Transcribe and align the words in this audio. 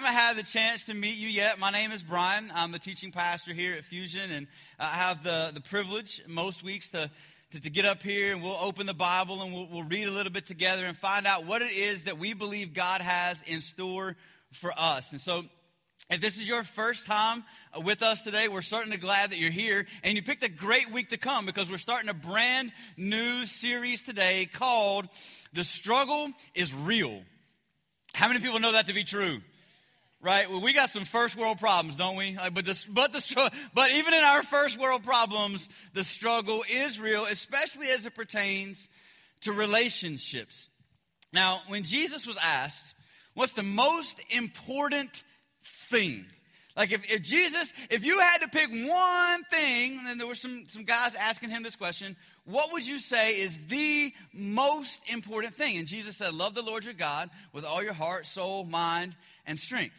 haven't 0.00 0.18
had 0.18 0.36
the 0.38 0.42
chance 0.42 0.84
to 0.84 0.94
meet 0.94 1.16
you 1.16 1.28
yet, 1.28 1.58
my 1.58 1.70
name 1.70 1.92
is 1.92 2.02
Brian. 2.02 2.50
I'm 2.54 2.72
the 2.72 2.78
teaching 2.78 3.12
pastor 3.12 3.52
here 3.52 3.74
at 3.74 3.84
Fusion, 3.84 4.30
and 4.30 4.46
I 4.78 4.86
have 4.86 5.22
the, 5.22 5.50
the 5.52 5.60
privilege 5.60 6.22
most 6.26 6.62
weeks 6.62 6.88
to, 6.90 7.10
to, 7.50 7.60
to 7.60 7.68
get 7.68 7.84
up 7.84 8.02
here 8.02 8.32
and 8.32 8.42
we'll 8.42 8.56
open 8.56 8.86
the 8.86 8.94
Bible 8.94 9.42
and 9.42 9.52
we'll, 9.52 9.68
we'll 9.70 9.82
read 9.82 10.08
a 10.08 10.10
little 10.10 10.32
bit 10.32 10.46
together 10.46 10.86
and 10.86 10.96
find 10.96 11.26
out 11.26 11.44
what 11.44 11.60
it 11.60 11.72
is 11.72 12.04
that 12.04 12.18
we 12.18 12.32
believe 12.32 12.72
God 12.72 13.02
has 13.02 13.42
in 13.42 13.60
store 13.60 14.16
for 14.52 14.72
us. 14.74 15.12
And 15.12 15.20
so, 15.20 15.42
if 16.08 16.22
this 16.22 16.38
is 16.38 16.48
your 16.48 16.62
first 16.62 17.04
time 17.04 17.44
with 17.84 18.02
us 18.02 18.22
today, 18.22 18.48
we're 18.48 18.62
certainly 18.62 18.96
glad 18.96 19.32
that 19.32 19.38
you're 19.38 19.50
here. 19.50 19.86
And 20.02 20.16
you 20.16 20.22
picked 20.22 20.42
a 20.42 20.48
great 20.48 20.90
week 20.90 21.10
to 21.10 21.18
come 21.18 21.44
because 21.44 21.70
we're 21.70 21.76
starting 21.76 22.08
a 22.08 22.14
brand 22.14 22.72
new 22.96 23.44
series 23.44 24.00
today 24.00 24.48
called 24.50 25.08
The 25.52 25.62
Struggle 25.62 26.30
is 26.54 26.72
Real. 26.72 27.20
How 28.14 28.28
many 28.28 28.40
people 28.40 28.60
know 28.60 28.72
that 28.72 28.86
to 28.86 28.94
be 28.94 29.04
true? 29.04 29.42
Right? 30.22 30.50
Well, 30.50 30.60
we 30.60 30.74
got 30.74 30.90
some 30.90 31.06
first 31.06 31.34
world 31.34 31.58
problems, 31.58 31.96
don't 31.96 32.16
we? 32.16 32.36
Like, 32.36 32.52
but, 32.52 32.66
the, 32.66 32.84
but, 32.90 33.12
the, 33.12 33.50
but 33.72 33.90
even 33.92 34.12
in 34.12 34.22
our 34.22 34.42
first 34.42 34.78
world 34.78 35.02
problems, 35.02 35.68
the 35.94 36.04
struggle 36.04 36.62
is 36.70 37.00
real, 37.00 37.24
especially 37.24 37.88
as 37.88 38.04
it 38.04 38.14
pertains 38.14 38.90
to 39.42 39.52
relationships. 39.52 40.68
Now, 41.32 41.60
when 41.68 41.84
Jesus 41.84 42.26
was 42.26 42.36
asked, 42.36 42.94
what's 43.34 43.52
the 43.52 43.62
most 43.62 44.20
important 44.30 45.22
thing? 45.62 46.26
Like 46.76 46.92
if, 46.92 47.10
if 47.10 47.22
Jesus, 47.22 47.72
if 47.90 48.04
you 48.04 48.20
had 48.20 48.38
to 48.38 48.48
pick 48.48 48.70
one 48.70 49.44
thing, 49.44 50.00
and 50.06 50.20
there 50.20 50.26
were 50.26 50.34
some, 50.34 50.66
some 50.68 50.84
guys 50.84 51.14
asking 51.14 51.50
him 51.50 51.62
this 51.62 51.76
question, 51.76 52.16
what 52.44 52.72
would 52.72 52.86
you 52.86 52.98
say 52.98 53.40
is 53.40 53.58
the 53.68 54.12
most 54.32 55.02
important 55.12 55.54
thing? 55.54 55.76
And 55.78 55.86
Jesus 55.86 56.16
said, 56.16 56.32
Love 56.32 56.54
the 56.54 56.62
Lord 56.62 56.84
your 56.84 56.94
God 56.94 57.30
with 57.52 57.64
all 57.64 57.82
your 57.82 57.92
heart, 57.92 58.26
soul, 58.26 58.64
mind, 58.64 59.16
and 59.46 59.58
strength. 59.58 59.94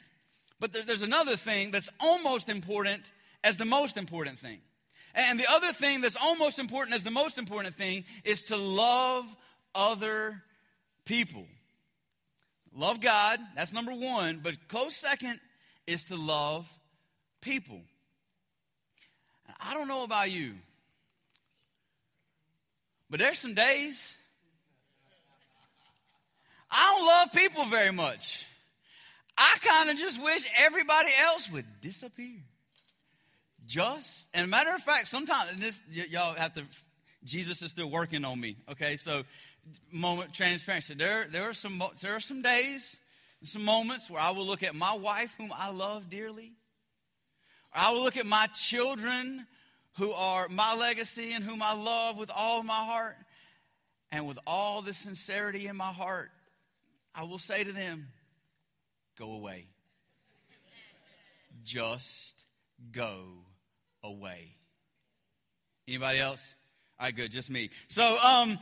But 0.62 0.74
there, 0.74 0.84
there's 0.84 1.02
another 1.02 1.36
thing 1.36 1.72
that's 1.72 1.90
almost 2.00 2.48
important 2.48 3.12
as 3.44 3.58
the 3.58 3.66
most 3.66 3.98
important 3.98 4.40
thing. 4.40 4.60
And 5.16 5.38
the 5.38 5.52
other 5.52 5.74
thing 5.74 6.00
that's 6.00 6.16
almost 6.16 6.60
important 6.60 6.96
as 6.96 7.04
the 7.04 7.12
most 7.12 7.38
important 7.38 7.76
thing 7.76 8.06
is 8.24 8.44
to 8.44 8.56
love 8.56 9.26
other 9.76 10.42
people. 11.04 11.46
Love 12.74 13.02
God, 13.02 13.40
that's 13.56 13.74
number 13.74 13.92
one. 13.92 14.40
But 14.42 14.68
close 14.70 14.96
second 14.96 15.40
is 15.88 16.06
to 16.06 16.16
love 16.16 16.72
people. 17.42 17.82
I 19.60 19.74
don't 19.74 19.88
know 19.88 20.04
about 20.04 20.30
you. 20.30 20.54
But 23.10 23.20
there's 23.20 23.40
some 23.40 23.56
days 23.56 24.16
I 26.70 26.96
don't 26.96 27.08
love 27.08 27.34
people 27.34 27.66
very 27.66 27.92
much. 27.92 28.46
I 29.44 29.58
kind 29.64 29.90
of 29.90 29.98
just 29.98 30.22
wish 30.22 30.48
everybody 30.60 31.10
else 31.20 31.52
would 31.52 31.66
disappear. 31.82 32.38
Just, 33.66 34.28
and 34.36 34.48
matter 34.52 34.70
of 34.70 34.82
fact, 34.82 35.08
sometimes, 35.08 35.56
this, 35.56 35.82
y- 35.92 36.06
y'all 36.12 36.36
have 36.36 36.54
to, 36.54 36.64
Jesus 37.24 37.64
is 37.64 37.72
still 37.72 37.90
working 37.90 38.24
on 38.24 38.40
me, 38.40 38.56
okay? 38.70 38.98
So, 38.98 39.24
moment 39.92 40.32
transparency. 40.32 40.94
There, 40.94 41.26
there, 41.32 41.50
are 41.50 41.56
some, 41.56 41.82
there 42.02 42.16
are 42.16 42.20
some 42.20 42.44
days, 42.44 43.00
some 43.44 43.66
moments 43.66 44.12
where 44.12 44.22
I 44.22 44.30
will 44.30 44.46
look 44.46 44.62
at 44.62 44.76
my 44.76 44.94
wife, 44.94 45.34
whom 45.40 45.52
I 45.58 45.72
love 45.72 46.08
dearly, 46.08 46.52
I 47.74 47.94
will 47.94 48.04
look 48.04 48.18
at 48.18 48.28
my 48.28 48.46
children 48.54 49.48
who 49.98 50.12
are 50.12 50.50
my 50.50 50.76
legacy 50.76 51.34
and 51.34 51.44
whom 51.44 51.64
I 51.64 51.74
love 51.74 52.16
with 52.16 52.30
all 52.30 52.62
my 52.62 52.74
heart 52.74 53.18
and 54.12 54.28
with 54.28 54.38
all 54.46 54.84
the 54.84 54.94
sincerity 54.94 55.66
in 55.66 55.78
my 55.78 55.92
heart, 55.92 56.30
I 57.16 57.24
will 57.24 57.40
say 57.40 57.64
to 57.64 57.72
them, 57.72 58.10
Go 59.22 59.34
away. 59.34 59.68
Just 61.64 62.44
go 62.92 63.22
away. 64.04 64.56
Anybody 65.88 66.18
else? 66.18 66.56
All 67.00 67.06
right, 67.06 67.16
good, 67.16 67.30
just 67.30 67.48
me. 67.48 67.70
So, 67.88 68.18
um, 68.18 68.58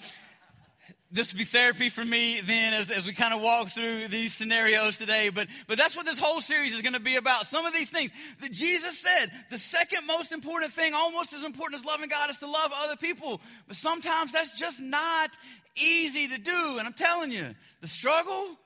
this 1.14 1.32
will 1.32 1.38
be 1.38 1.46
therapy 1.46 1.88
for 1.88 2.04
me 2.04 2.42
then 2.42 2.74
as, 2.74 2.92
as 2.92 3.06
we 3.06 3.14
kind 3.14 3.34
of 3.34 3.40
walk 3.40 3.70
through 3.70 4.10
these 4.10 4.34
scenarios 4.34 4.98
today. 4.98 5.30
But, 5.30 5.48
but 5.66 5.78
that's 5.78 5.96
what 5.96 6.06
this 6.06 6.20
whole 6.20 6.42
series 6.42 6.76
is 6.76 6.82
going 6.82 6.92
to 6.92 7.00
be 7.00 7.16
about. 7.16 7.48
Some 7.48 7.66
of 7.66 7.74
these 7.74 7.90
things 7.90 8.12
that 8.42 8.52
Jesus 8.52 9.00
said, 9.00 9.32
the 9.50 9.58
second 9.58 10.08
most 10.08 10.34
important 10.34 10.74
thing, 10.74 10.94
almost 10.94 11.32
as 11.32 11.46
important 11.46 11.80
as 11.80 11.86
loving 11.86 12.10
God, 12.10 12.30
is 12.32 12.38
to 12.40 12.48
love 12.52 12.74
other 12.84 12.98
people. 12.98 13.40
But 13.70 13.78
sometimes 13.78 14.34
that's 14.34 14.60
just 14.60 14.82
not 14.82 15.30
easy 15.78 16.28
to 16.28 16.38
do. 16.38 16.76
And 16.80 16.82
I'm 16.82 16.92
telling 16.92 17.32
you, 17.32 17.56
the 17.80 17.88
struggle 17.88 18.58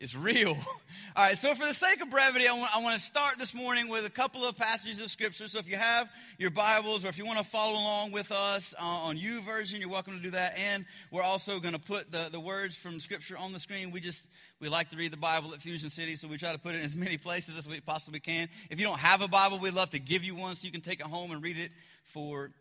is 0.00 0.16
real. 0.16 0.52
All 1.16 1.24
right, 1.26 1.36
so 1.36 1.54
for 1.54 1.66
the 1.66 1.74
sake 1.74 2.00
of 2.00 2.08
brevity, 2.08 2.48
I 2.48 2.52
want, 2.54 2.74
I 2.74 2.80
want, 2.80 2.98
to 2.98 3.04
start 3.04 3.38
this 3.38 3.52
morning 3.52 3.88
with 3.88 4.06
a 4.06 4.10
couple 4.10 4.46
of 4.46 4.56
passages 4.56 5.00
of 5.02 5.10
Scripture. 5.10 5.46
So 5.46 5.58
if 5.58 5.68
you 5.68 5.76
have 5.76 6.08
your 6.38 6.48
Bibles 6.48 7.04
or 7.04 7.08
if 7.08 7.18
you 7.18 7.26
want 7.26 7.36
to 7.36 7.44
follow 7.44 7.74
along 7.74 8.12
with 8.12 8.32
us 8.32 8.74
uh, 8.80 8.82
on 8.82 9.18
YouVersion, 9.18 9.78
you're 9.78 9.90
welcome 9.90 10.16
to 10.16 10.22
do 10.22 10.30
that. 10.30 10.58
And 10.58 10.86
we're 11.10 11.22
also 11.22 11.60
going 11.60 11.74
to 11.74 11.80
put 11.80 12.10
the, 12.10 12.30
the 12.32 12.40
words 12.40 12.76
from 12.76 12.98
Scripture 12.98 13.36
on 13.36 13.52
the 13.52 13.58
screen. 13.58 13.90
We 13.90 14.00
just, 14.00 14.26
we 14.58 14.70
like 14.70 14.88
to 14.90 14.96
read 14.96 15.12
the 15.12 15.18
Bible 15.18 15.52
at 15.52 15.60
Fusion 15.60 15.90
City, 15.90 16.16
so 16.16 16.28
we 16.28 16.38
try 16.38 16.52
to 16.52 16.58
put 16.58 16.74
it 16.74 16.78
in 16.78 16.84
as 16.84 16.96
many 16.96 17.18
places 17.18 17.58
as 17.58 17.68
we 17.68 17.80
possibly 17.80 18.20
can. 18.20 18.48
If 18.70 18.80
you 18.80 18.86
don't 18.86 19.00
have 19.00 19.20
a 19.20 19.28
Bible, 19.28 19.58
we'd 19.58 19.74
love 19.74 19.90
to 19.90 19.98
give 19.98 20.24
you 20.24 20.34
one 20.34 20.56
so 20.56 20.64
you 20.64 20.72
can 20.72 20.80
take 20.80 21.00
it 21.00 21.06
home 21.06 21.30
and 21.30 21.42
read 21.42 21.58
it 21.58 21.72
for 22.04 22.52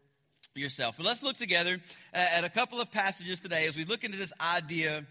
yourself. 0.56 0.96
But 0.98 1.06
let's 1.06 1.24
look 1.24 1.38
together 1.38 1.80
at 2.14 2.44
a 2.44 2.50
couple 2.50 2.82
of 2.82 2.92
passages 2.92 3.40
today 3.40 3.66
as 3.68 3.78
we 3.78 3.86
look 3.86 4.04
into 4.04 4.18
this 4.18 4.34
idea 4.42 5.06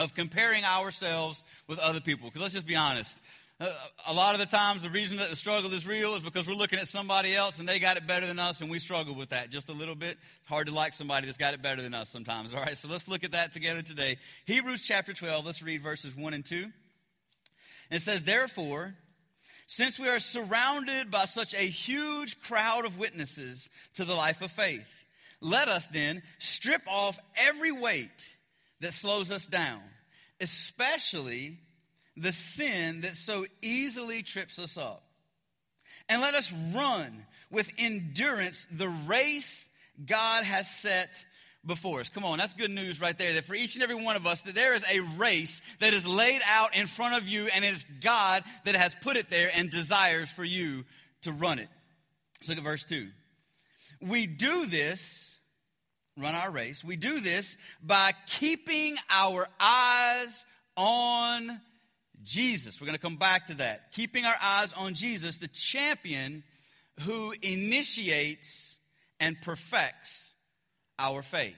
of 0.00 0.14
comparing 0.14 0.64
ourselves 0.64 1.44
with 1.68 1.78
other 1.78 2.00
people. 2.00 2.28
Because 2.28 2.42
let's 2.42 2.54
just 2.54 2.66
be 2.66 2.76
honest. 2.76 3.18
Uh, 3.60 3.68
a 4.06 4.14
lot 4.14 4.34
of 4.34 4.40
the 4.40 4.46
times, 4.46 4.80
the 4.80 4.88
reason 4.88 5.18
that 5.18 5.28
the 5.28 5.36
struggle 5.36 5.70
is 5.74 5.86
real 5.86 6.14
is 6.14 6.22
because 6.22 6.48
we're 6.48 6.54
looking 6.54 6.78
at 6.78 6.88
somebody 6.88 7.36
else 7.36 7.58
and 7.58 7.68
they 7.68 7.78
got 7.78 7.98
it 7.98 8.06
better 8.06 8.26
than 8.26 8.38
us, 8.38 8.62
and 8.62 8.70
we 8.70 8.78
struggle 8.78 9.14
with 9.14 9.28
that 9.28 9.50
just 9.50 9.68
a 9.68 9.72
little 9.72 9.94
bit. 9.94 10.16
Hard 10.46 10.68
to 10.68 10.74
like 10.74 10.94
somebody 10.94 11.26
that's 11.26 11.36
got 11.36 11.52
it 11.52 11.60
better 11.60 11.82
than 11.82 11.92
us 11.92 12.08
sometimes. 12.08 12.54
All 12.54 12.62
right, 12.62 12.76
so 12.76 12.88
let's 12.88 13.06
look 13.06 13.22
at 13.22 13.32
that 13.32 13.52
together 13.52 13.82
today. 13.82 14.16
Hebrews 14.46 14.80
chapter 14.80 15.12
12, 15.12 15.44
let's 15.44 15.62
read 15.62 15.82
verses 15.82 16.16
1 16.16 16.32
and 16.32 16.44
2. 16.44 16.66
It 17.90 18.00
says, 18.00 18.24
Therefore, 18.24 18.94
since 19.66 20.00
we 20.00 20.08
are 20.08 20.20
surrounded 20.20 21.10
by 21.10 21.26
such 21.26 21.52
a 21.52 21.58
huge 21.58 22.40
crowd 22.40 22.86
of 22.86 22.98
witnesses 22.98 23.68
to 23.96 24.06
the 24.06 24.14
life 24.14 24.40
of 24.40 24.50
faith, 24.50 24.88
let 25.42 25.68
us 25.68 25.86
then 25.88 26.22
strip 26.38 26.82
off 26.86 27.18
every 27.36 27.72
weight 27.72 28.30
that 28.80 28.92
slows 28.92 29.30
us 29.30 29.46
down, 29.46 29.80
especially 30.40 31.58
the 32.16 32.32
sin 32.32 33.02
that 33.02 33.16
so 33.16 33.46
easily 33.62 34.22
trips 34.22 34.58
us 34.58 34.76
up. 34.76 35.04
And 36.08 36.20
let 36.20 36.34
us 36.34 36.52
run 36.74 37.24
with 37.50 37.70
endurance 37.78 38.66
the 38.70 38.88
race 38.88 39.68
God 40.04 40.44
has 40.44 40.68
set 40.68 41.24
before 41.64 42.00
us. 42.00 42.08
Come 42.08 42.24
on, 42.24 42.38
that's 42.38 42.54
good 42.54 42.70
news 42.70 43.00
right 43.00 43.16
there. 43.16 43.34
That 43.34 43.44
for 43.44 43.54
each 43.54 43.74
and 43.74 43.82
every 43.82 43.96
one 43.96 44.16
of 44.16 44.26
us, 44.26 44.40
that 44.42 44.54
there 44.54 44.74
is 44.74 44.84
a 44.90 45.00
race 45.00 45.60
that 45.80 45.92
is 45.92 46.06
laid 46.06 46.40
out 46.48 46.74
in 46.74 46.86
front 46.86 47.16
of 47.16 47.28
you, 47.28 47.48
and 47.54 47.64
it's 47.64 47.84
God 48.00 48.44
that 48.64 48.74
has 48.74 48.94
put 49.02 49.16
it 49.16 49.30
there 49.30 49.50
and 49.54 49.70
desires 49.70 50.30
for 50.30 50.44
you 50.44 50.84
to 51.22 51.32
run 51.32 51.58
it. 51.58 51.68
Let's 52.40 52.48
look 52.48 52.58
at 52.58 52.64
verse 52.64 52.84
2. 52.86 53.08
We 54.00 54.26
do 54.26 54.66
this 54.66 55.29
run 56.20 56.34
our 56.34 56.50
race. 56.50 56.84
We 56.84 56.96
do 56.96 57.20
this 57.20 57.56
by 57.82 58.12
keeping 58.26 58.96
our 59.08 59.48
eyes 59.58 60.44
on 60.76 61.60
Jesus. 62.22 62.80
We're 62.80 62.86
going 62.86 62.98
to 62.98 63.02
come 63.02 63.16
back 63.16 63.46
to 63.48 63.54
that. 63.54 63.92
Keeping 63.92 64.24
our 64.24 64.36
eyes 64.42 64.72
on 64.72 64.94
Jesus, 64.94 65.38
the 65.38 65.48
champion 65.48 66.42
who 67.00 67.34
initiates 67.42 68.78
and 69.18 69.40
perfects 69.40 70.34
our 70.98 71.22
faith. 71.22 71.54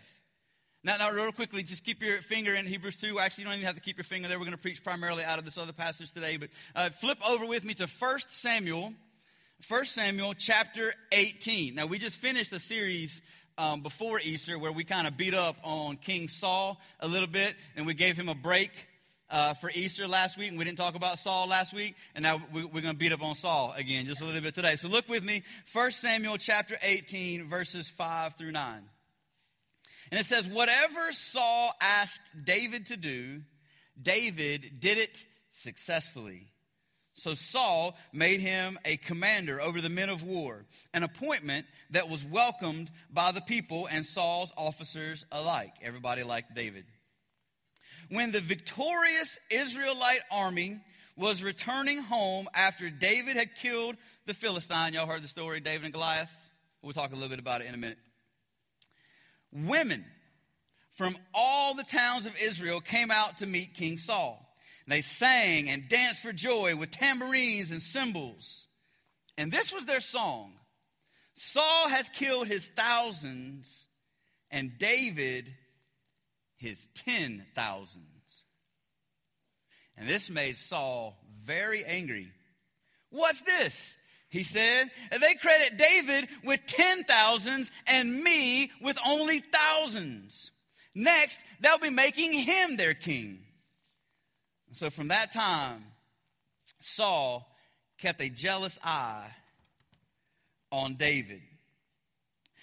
Now, 0.85 0.97
now, 0.97 1.13
real 1.13 1.31
quickly, 1.31 1.63
just 1.63 1.85
keep 1.85 2.03
your 2.03 2.21
finger 2.23 2.55
in 2.55 2.67
Hebrews 2.67 2.97
2. 2.97 3.21
Actually, 3.21 3.43
you 3.43 3.47
don't 3.47 3.55
even 3.55 3.67
have 3.67 3.77
to 3.77 3.81
keep 3.81 3.97
your 3.97 4.05
finger 4.05 4.27
there. 4.27 4.37
We're 4.37 4.47
going 4.47 4.57
to 4.57 4.63
preach 4.63 4.83
primarily 4.83 5.23
out 5.23 5.39
of 5.39 5.45
this 5.45 5.57
other 5.57 5.73
passage 5.73 6.13
today. 6.13 6.37
But 6.37 6.49
uh, 6.75 6.91
flip 6.91 7.19
over 7.29 7.47
with 7.47 7.65
me 7.65 7.75
to 7.75 7.87
1 7.87 8.19
Samuel, 8.27 8.93
1 9.69 9.85
Samuel 9.85 10.35
chapter 10.37 10.93
18. 11.13 11.77
Now, 11.77 11.87
we 11.87 11.99
just 11.99 12.17
finished 12.17 12.53
a 12.53 12.59
series 12.59 13.23
um, 13.57 13.81
before 13.81 14.19
Easter 14.19 14.59
where 14.59 14.73
we 14.73 14.83
kind 14.83 15.07
of 15.07 15.17
beat 15.17 15.35
up 15.35 15.55
on 15.63 15.97
King 15.99 16.27
Saul 16.27 16.81
a 16.99 17.07
little 17.07 17.29
bit 17.29 17.55
and 17.77 17.87
we 17.87 17.95
gave 17.95 18.17
him 18.17 18.29
a 18.29 18.35
break 18.35 18.73
uh, 19.31 19.55
for 19.55 19.71
Easter 19.73 20.09
last 20.09 20.37
week, 20.37 20.49
and 20.49 20.59
we 20.59 20.65
didn't 20.65 20.79
talk 20.79 20.97
about 20.97 21.19
Saul 21.19 21.49
last 21.49 21.73
week, 21.73 21.95
and 22.15 22.23
now 22.23 22.43
we, 22.53 22.65
are 22.65 22.69
going 22.69 22.85
to 22.87 22.95
beat 22.95 23.13
up 23.13 23.23
on 23.23 23.35
Saul 23.35 23.73
again 23.77 24.05
just 24.05 24.21
a 24.21 24.25
little 24.25 24.41
bit 24.41 24.55
today. 24.55 24.75
So 24.77 24.89
look 24.89 25.09
with 25.09 25.23
me, 25.23 25.43
1 25.73 25.91
Samuel 25.93 26.39
chapter 26.39 26.77
18, 26.83 27.49
verses 27.49 27.89
5 27.89 28.35
through 28.35 28.51
9. 28.51 28.83
And 30.11 30.21
it 30.21 30.27
says, 30.27 30.49
Whatever 30.49 31.13
Saul 31.13 31.73
asked 31.81 32.21
David 32.45 32.87
to 32.87 32.97
do, 32.97 33.43
David 34.01 34.81
did 34.81 34.99
it 34.99 35.25
successfully. 35.51 36.52
So 37.15 37.35
Saul 37.35 37.97
made 38.13 38.41
him 38.41 38.79
a 38.85 38.97
commander 38.97 39.61
over 39.61 39.81
the 39.81 39.89
men 39.89 40.09
of 40.09 40.23
war, 40.23 40.65
an 40.95 41.03
appointment 41.03 41.67
that 41.91 42.09
was 42.09 42.25
welcomed 42.25 42.91
by 43.13 43.33
the 43.33 43.43
people 43.43 43.87
and 43.91 44.05
Saul's 44.05 44.53
officers 44.57 45.27
alike. 45.31 45.75
Everybody 45.83 46.23
liked 46.23 46.55
David. 46.55 46.85
When 48.09 48.33
the 48.33 48.41
victorious 48.41 49.39
Israelite 49.51 50.21
army 50.31 50.81
was 51.17 51.43
returning 51.43 51.99
home 51.99 52.49
after 52.55 52.91
David 52.91 53.37
had 53.37 53.55
killed 53.55 53.97
the 54.27 54.35
Philistine. 54.35 54.95
Y'all 54.95 55.07
heard 55.07 55.23
the 55.23 55.29
story, 55.29 55.61
David 55.61 55.85
and 55.85 55.93
Goliath? 55.93 56.33
We'll 56.83 56.93
talk 56.93 57.13
a 57.13 57.15
little 57.15 57.29
bit 57.29 57.39
about 57.39 57.61
it 57.61 57.69
in 57.69 57.75
a 57.75 57.79
minute. 57.79 57.99
Women 59.53 60.05
from 60.93 61.17
all 61.35 61.75
the 61.75 61.85
towns 61.85 62.27
of 62.27 62.35
Israel 62.41 62.81
came 62.81 63.11
out 63.11 63.39
to 63.39 63.47
meet 63.47 63.75
King 63.75 63.99
Saul. 63.99 64.49
They 64.87 65.01
sang 65.01 65.69
and 65.69 65.89
danced 65.89 66.23
for 66.23 66.33
joy 66.33 66.77
with 66.77 66.91
tambourines 66.91 67.71
and 67.71 67.81
cymbals. 67.81 68.67
And 69.39 69.53
this 69.53 69.73
was 69.73 69.85
their 69.85 70.01
song 70.01 70.53
Saul 71.35 71.89
has 71.89 72.09
killed 72.11 72.47
his 72.47 72.69
thousands, 72.69 73.89
and 74.51 74.77
David 74.79 75.53
his 76.57 76.89
ten 76.95 77.45
thousands. 77.55 78.07
And 79.97 80.09
this 80.09 80.31
made 80.31 80.57
Saul 80.57 81.17
very 81.45 81.85
angry. 81.85 82.29
What's 83.11 83.41
this? 83.43 83.97
He 84.31 84.43
said, 84.43 84.91
they 85.11 85.35
credit 85.35 85.77
David 85.77 86.29
with 86.45 86.65
ten 86.67 87.05
thousands 87.05 87.71
and 87.87 88.23
me 88.23 88.71
with 88.81 88.99
only 89.05 89.41
thousands. 89.41 90.51
Next, 90.95 91.39
they'll 91.61 91.79
be 91.79 91.91
making 91.91 92.33
him 92.33 92.77
their 92.77 92.95
king. 92.95 93.41
So 94.73 94.91
from 94.91 95.09
that 95.09 95.33
time, 95.33 95.85
Saul 96.81 97.47
kept 97.99 98.21
a 98.21 98.29
jealous 98.29 98.79
eye 98.83 99.29
on 100.71 100.95
David. 100.95 101.43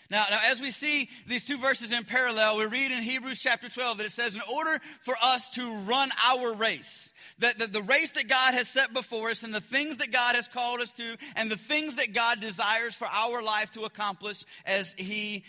Now, 0.09 0.25
now, 0.31 0.39
as 0.45 0.59
we 0.59 0.71
see 0.71 1.07
these 1.27 1.45
two 1.45 1.59
verses 1.59 1.91
in 1.91 2.03
parallel, 2.03 2.57
we 2.57 2.65
read 2.65 2.91
in 2.91 3.03
Hebrews 3.03 3.37
chapter 3.37 3.69
12 3.69 3.99
that 3.99 4.07
it 4.07 4.11
says, 4.11 4.33
in 4.33 4.41
order 4.51 4.81
for 5.01 5.13
us 5.21 5.51
to 5.51 5.75
run 5.81 6.09
our 6.27 6.51
race, 6.53 7.13
that, 7.37 7.59
that 7.59 7.71
the 7.71 7.83
race 7.83 8.11
that 8.13 8.27
God 8.27 8.55
has 8.55 8.67
set 8.67 8.91
before 8.91 9.29
us 9.29 9.43
and 9.43 9.53
the 9.53 9.61
things 9.61 9.97
that 9.97 10.11
God 10.11 10.35
has 10.35 10.47
called 10.47 10.81
us 10.81 10.91
to 10.93 11.15
and 11.35 11.51
the 11.51 11.57
things 11.57 11.97
that 11.97 12.11
God 12.11 12.41
desires 12.41 12.95
for 12.95 13.05
our 13.05 13.43
life 13.43 13.69
to 13.73 13.83
accomplish 13.83 14.43
as 14.65 14.95
He 14.97 15.43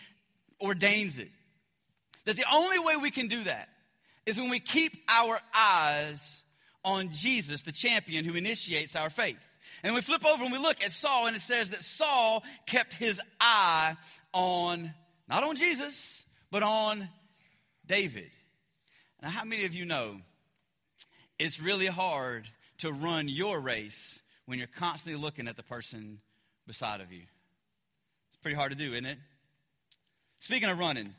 ordains 0.61 1.19
it, 1.19 1.31
that 2.27 2.37
the 2.37 2.45
only 2.53 2.79
way 2.79 2.97
we 2.97 3.11
can 3.11 3.29
do 3.29 3.43
that 3.45 3.71
is 4.27 4.39
when 4.39 4.51
we 4.51 4.61
keep 4.61 4.95
our 5.09 5.41
eyes 5.55 6.43
on 6.85 7.11
Jesus, 7.11 7.63
the 7.63 7.73
champion 7.73 8.25
who 8.25 8.35
initiates 8.35 8.97
our 8.97 9.11
faith. 9.11 9.39
And 9.83 9.95
we 9.95 10.01
flip 10.01 10.25
over 10.25 10.43
and 10.43 10.53
we 10.53 10.59
look 10.59 10.83
at 10.83 10.93
Saul, 10.93 11.27
and 11.27 11.37
it 11.37 11.43
says 11.43 11.71
that 11.71 11.83
Saul 11.83 12.43
kept 12.67 12.95
his 12.95 13.21
eye 13.41 13.97
on, 14.33 14.93
not 15.29 15.45
on 15.45 15.57
Jesus, 15.57 16.25
but 16.51 16.63
on 16.63 17.09
David. 17.87 18.31
Now, 19.23 19.31
how 19.31 19.45
many 19.45 19.67
of 19.67 19.75
you 19.75 19.85
know 19.85 20.17
it's 21.39 21.61
really 21.61 21.87
hard 21.87 22.49
to 22.79 22.93
run 22.93 23.29
your 23.29 23.61
race 23.61 24.23
when 24.47 24.59
you're 24.59 24.69
constantly 24.69 25.21
looking 25.21 25.49
at 25.49 25.57
the 25.57 25.63
person 25.63 26.21
beside 26.67 27.01
of 27.01 27.13
you? 27.13 27.23
It's 28.29 28.37
pretty 28.43 28.57
hard 28.57 28.73
to 28.73 28.79
do, 28.79 28.93
isn't 28.93 29.07
it? 29.07 29.19
Speaking 30.39 30.71
of 30.71 30.79
running, 30.79 31.15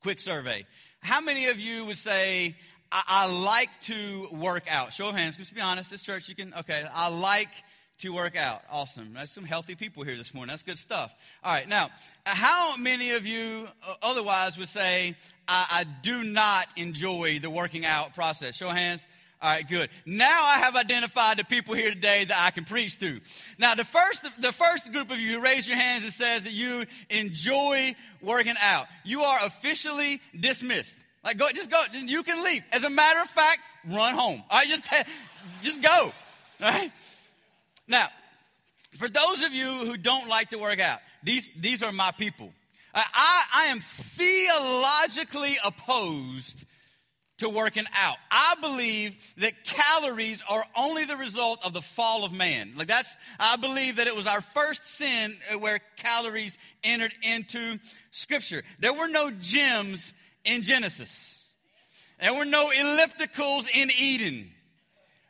quick 0.00 0.18
survey. 0.18 0.66
How 1.00 1.20
many 1.20 1.46
of 1.46 1.60
you 1.60 1.84
would 1.84 1.96
say, 1.96 2.56
I, 2.92 3.02
I 3.06 3.44
like 3.44 3.80
to 3.82 4.28
work 4.32 4.64
out. 4.70 4.92
Show 4.92 5.08
of 5.08 5.16
hands. 5.16 5.36
Just 5.36 5.54
be 5.54 5.60
honest. 5.60 5.90
This 5.90 6.02
church, 6.02 6.28
you 6.28 6.34
can, 6.34 6.54
okay. 6.54 6.84
I 6.92 7.08
like 7.08 7.50
to 7.98 8.10
work 8.10 8.36
out. 8.36 8.62
Awesome. 8.70 9.14
There's 9.14 9.30
some 9.30 9.44
healthy 9.44 9.74
people 9.74 10.02
here 10.02 10.16
this 10.16 10.34
morning. 10.34 10.52
That's 10.52 10.62
good 10.62 10.78
stuff. 10.78 11.14
All 11.42 11.52
right. 11.52 11.68
Now, 11.68 11.90
how 12.24 12.76
many 12.76 13.12
of 13.12 13.26
you 13.26 13.66
uh, 13.86 13.94
otherwise 14.02 14.58
would 14.58 14.68
say, 14.68 15.16
I, 15.48 15.66
I 15.70 15.84
do 16.02 16.22
not 16.22 16.66
enjoy 16.76 17.38
the 17.40 17.50
working 17.50 17.86
out 17.86 18.14
process? 18.14 18.56
Show 18.56 18.68
of 18.68 18.76
hands. 18.76 19.06
All 19.42 19.50
right, 19.50 19.68
good. 19.68 19.90
Now 20.06 20.44
I 20.44 20.58
have 20.60 20.76
identified 20.76 21.36
the 21.36 21.44
people 21.44 21.74
here 21.74 21.90
today 21.90 22.24
that 22.24 22.38
I 22.40 22.50
can 22.50 22.64
preach 22.64 22.98
to. 23.00 23.20
Now, 23.58 23.74
the 23.74 23.84
first, 23.84 24.24
the 24.40 24.52
first 24.52 24.90
group 24.92 25.10
of 25.10 25.18
you 25.18 25.34
who 25.34 25.44
raise 25.44 25.68
your 25.68 25.76
hands 25.76 26.04
and 26.04 26.12
says 26.12 26.44
that 26.44 26.54
you 26.54 26.86
enjoy 27.10 27.94
working 28.22 28.54
out, 28.62 28.86
you 29.04 29.22
are 29.22 29.44
officially 29.44 30.22
dismissed. 30.38 30.96
Like, 31.26 31.38
go, 31.38 31.50
just 31.52 31.70
go. 31.70 31.82
You 31.92 32.22
can 32.22 32.44
leave. 32.44 32.62
As 32.70 32.84
a 32.84 32.90
matter 32.90 33.20
of 33.20 33.28
fact, 33.28 33.58
run 33.84 34.14
home. 34.14 34.44
All 34.48 34.58
right, 34.58 34.68
just, 34.68 34.88
just 35.60 35.82
go. 35.82 35.90
All 35.90 36.12
right. 36.60 36.92
Now, 37.88 38.06
for 38.92 39.08
those 39.08 39.42
of 39.42 39.52
you 39.52 39.66
who 39.66 39.96
don't 39.96 40.28
like 40.28 40.50
to 40.50 40.58
work 40.58 40.78
out, 40.78 41.00
these, 41.24 41.50
these 41.58 41.82
are 41.82 41.90
my 41.90 42.12
people. 42.12 42.52
I, 42.94 43.42
I 43.54 43.64
am 43.66 43.80
theologically 43.80 45.58
opposed 45.64 46.64
to 47.38 47.48
working 47.48 47.84
out. 47.92 48.16
I 48.30 48.54
believe 48.60 49.16
that 49.38 49.64
calories 49.64 50.44
are 50.48 50.64
only 50.76 51.04
the 51.04 51.16
result 51.16 51.58
of 51.66 51.72
the 51.72 51.82
fall 51.82 52.24
of 52.24 52.32
man. 52.32 52.72
Like 52.76 52.86
that's, 52.86 53.16
I 53.38 53.56
believe 53.56 53.96
that 53.96 54.06
it 54.06 54.16
was 54.16 54.26
our 54.26 54.40
first 54.40 54.86
sin 54.86 55.34
where 55.58 55.80
calories 55.96 56.56
entered 56.84 57.12
into 57.22 57.78
scripture. 58.12 58.62
There 58.78 58.94
were 58.94 59.08
no 59.08 59.30
gyms 59.30 60.14
in 60.46 60.62
Genesis. 60.62 61.38
There 62.20 62.32
were 62.32 62.46
no 62.46 62.70
ellipticals 62.70 63.66
in 63.72 63.90
Eden. 63.98 64.50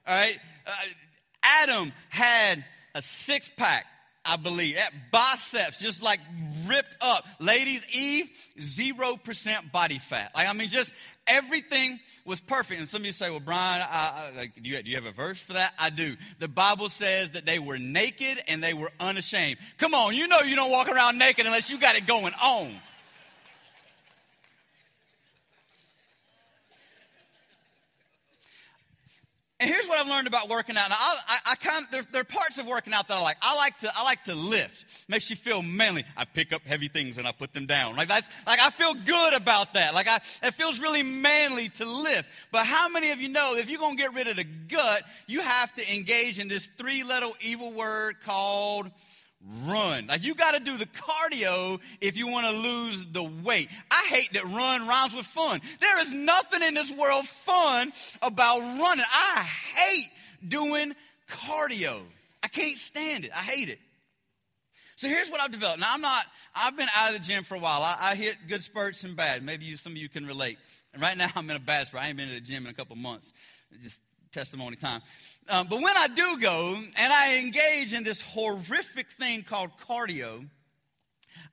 All 0.07 0.15
right. 0.15 0.39
Uh, 0.67 0.71
Adam 1.43 1.93
had 2.09 2.65
a 2.95 3.03
six 3.03 3.51
pack, 3.57 3.87
I 4.25 4.37
believe, 4.37 4.77
at 4.77 4.93
biceps 5.11 5.81
just 5.81 6.03
like 6.03 6.21
ripped 6.67 6.97
up. 7.01 7.25
Ladies, 7.41 7.87
Eve, 7.93 8.31
0% 8.59 9.73
body 9.73 9.99
fat. 9.99 10.33
Like, 10.35 10.49
I 10.49 10.53
mean, 10.53 10.69
just 10.69 10.93
everything 11.27 11.99
was 12.25 12.41
perfect. 12.41 12.79
And 12.79 12.89
some 12.89 13.03
of 13.03 13.07
you 13.07 13.13
say, 13.13 13.31
well, 13.31 13.41
Brian, 13.41 13.83
I, 13.83 14.31
I, 14.35 14.37
like, 14.37 14.55
do, 14.55 14.69
you, 14.69 14.83
do 14.83 14.91
you 14.91 14.97
have 14.97 15.07
a 15.07 15.13
verse 15.13 15.41
for 15.41 15.55
that? 15.55 15.73
I 15.79 15.91
do. 15.91 16.17
The 16.39 16.49
Bible 16.49 16.89
says 16.89 17.33
that 17.33 17.47
they 17.47 17.59
were 17.59 17.79
naked 17.79 18.39
and 18.49 18.63
they 18.63 18.75
were 18.75 18.91
unashamed. 19.01 19.59
Come 19.79 19.95
on, 19.95 20.15
you 20.15 20.29
know 20.29 20.41
you 20.41 20.57
don't 20.57 20.71
walk 20.71 20.89
around 20.89 21.19
naked 21.19 21.47
unless 21.47 21.71
you 21.71 21.79
got 21.79 21.97
it 21.97 22.07
going 22.07 22.35
on. 22.35 22.77
And 29.59 29.71
here's 29.71 29.89
what 29.89 29.99
I've 29.99 30.07
learned 30.07 30.27
about 30.27 30.51
working 30.51 30.77
out. 30.77 30.91
Now, 30.91 30.97
I, 30.99 31.19
I, 31.29 31.39
I 31.53 31.55
kind 31.55 31.83
of, 31.83 31.91
there, 31.91 32.03
there, 32.13 32.21
are 32.21 32.25
parts 32.25 32.59
of 32.59 32.67
working 32.67 32.93
out 32.93 33.09
that 33.09 33.17
I 33.17 33.23
like. 33.23 33.39
I 33.41 33.57
like 33.57 33.79
to, 33.79 33.91
I 33.97 34.05
like 34.05 34.23
to 34.25 34.35
lift. 34.35 34.85
Makes 35.09 35.31
you 35.31 35.37
feel 35.37 35.63
manly. 35.63 36.05
I 36.15 36.27
pick 36.27 36.53
up 36.53 36.61
heavy 36.67 36.89
things 36.89 37.17
and 37.17 37.27
I 37.27 37.33
put 37.33 37.55
them 37.55 37.65
down. 37.65 37.97
Like 37.97 38.09
that's, 38.09 38.29
like 38.47 38.61
I 38.61 38.69
feel 38.69 38.93
good 38.93 39.33
about 39.33 39.73
that. 39.73 39.95
Like 39.95 40.09
I, 40.09 40.17
it 40.43 40.53
feels 40.53 40.79
really 40.79 41.03
manly 41.03 41.71
to 41.71 41.87
lift. 41.87 42.29
But 42.53 42.67
how 42.67 42.91
many 42.91 43.13
of 43.13 43.21
you 43.21 43.31
know 43.31 43.57
if 43.57 43.71
you're 43.71 43.81
going 43.81 43.97
to 43.97 44.03
get 44.03 44.13
rid 44.13 44.29
of 44.29 44.37
the 44.37 44.45
gut, 44.45 45.05
you 45.27 45.41
have 45.41 45.75
to 45.77 45.95
engage 45.95 46.39
in 46.39 46.49
this 46.49 46.69
three 46.77 47.03
letter 47.03 47.29
evil 47.41 47.73
word 47.73 48.17
called 48.27 48.91
run. 49.65 50.07
Like 50.07 50.23
you 50.23 50.35
got 50.35 50.55
to 50.55 50.61
do 50.61 50.77
the 50.77 50.87
cardio 50.87 51.81
if 52.01 52.17
you 52.17 52.29
want 52.29 52.47
to 52.47 52.53
lose 52.53 53.07
the 53.07 53.23
weight. 53.23 53.69
I 53.91 54.07
hate 54.09 54.33
that 54.33 54.45
run 54.45 54.87
rhymes 54.87 55.15
with 55.15 55.27
fun. 55.27 55.61
There 55.81 55.99
is 56.01 56.13
nothing 56.13 56.63
in 56.63 56.75
this 56.75 56.93
world 56.93 57.27
fun 57.27 57.93
about 58.23 58.61
running. 58.61 59.05
I 59.11 59.47
hate 59.75 60.09
doing 60.47 60.95
cardio. 61.29 62.01
I 62.43 62.49
can't 62.49 62.77
stand 62.77 63.25
it. 63.25 63.31
I 63.35 63.41
hate 63.41 63.69
it. 63.69 63.79
So 64.97 65.09
here's 65.09 65.29
what 65.29 65.41
I've 65.41 65.53
developed. 65.53 65.81
Now 65.81 65.93
I'm 65.93 66.01
not. 66.01 66.25
I've 66.55 66.77
been 66.77 66.89
out 66.95 67.15
of 67.15 67.21
the 67.21 67.27
gym 67.27 67.45
for 67.45 67.55
a 67.55 67.59
while. 67.59 67.83
I, 67.83 67.97
I 68.01 68.15
hit 68.15 68.37
good 68.49 68.63
spurts 68.63 69.05
and 69.05 69.15
bad. 69.15 69.45
Maybe 69.45 69.67
you, 69.67 69.77
some 69.77 69.93
of 69.93 69.99
you 69.99 70.09
can 70.09 70.27
relate. 70.27 70.59
And 70.95 71.03
right 71.03 71.17
now 71.17 71.29
I'm 71.37 71.49
in 71.51 71.57
a 71.57 71.61
bad 71.61 71.89
spot. 71.89 72.03
I 72.03 72.09
ain't 72.09 72.17
been 72.17 72.29
to 72.29 72.35
the 72.35 72.41
gym 72.41 72.65
in 72.65 72.71
a 72.71 72.75
couple 72.75 72.97
months. 72.97 73.33
Just 73.83 74.01
testimony 74.37 74.77
time. 74.77 75.01
Um, 75.49 75.67
but 75.69 75.81
when 75.81 75.97
I 75.97 76.09
do 76.09 76.39
go 76.39 76.75
and 76.75 77.13
I 77.13 77.39
engage 77.39 77.95
in 77.95 78.05
this 78.05 78.21
horrific 78.21 79.09
thing 79.09 79.43
called 79.43 79.71
cardio, 79.89 80.47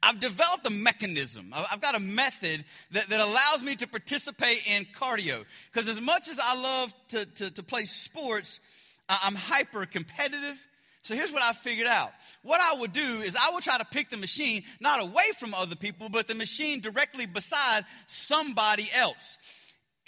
I've 0.01 0.19
developed 0.19 0.67
a 0.67 0.69
mechanism. 0.69 1.53
I've 1.53 1.79
got 1.79 1.95
a 1.95 1.99
method 1.99 2.65
that, 2.91 3.07
that 3.07 3.19
allows 3.21 3.63
me 3.63 3.77
to 3.77 3.87
participate 3.87 4.69
in 4.69 4.85
cardio. 4.99 5.45
Because 5.71 5.87
as 5.87 6.01
much 6.01 6.27
as 6.27 6.39
I 6.43 6.61
love 6.61 6.93
to, 7.09 7.25
to, 7.25 7.51
to 7.51 7.63
play 7.63 7.85
sports, 7.85 8.59
I'm 9.07 9.35
hyper 9.35 9.85
competitive. 9.85 10.61
So 11.03 11.15
here's 11.15 11.31
what 11.31 11.41
I 11.41 11.53
figured 11.53 11.87
out. 11.87 12.11
What 12.41 12.59
I 12.59 12.79
would 12.79 12.91
do 12.91 13.21
is 13.21 13.33
I 13.35 13.53
would 13.53 13.63
try 13.63 13.77
to 13.77 13.85
pick 13.85 14.09
the 14.09 14.17
machine 14.17 14.63
not 14.81 15.01
away 15.01 15.31
from 15.39 15.53
other 15.53 15.77
people, 15.77 16.09
but 16.09 16.27
the 16.27 16.35
machine 16.35 16.81
directly 16.81 17.27
beside 17.27 17.85
somebody 18.07 18.89
else. 18.93 19.37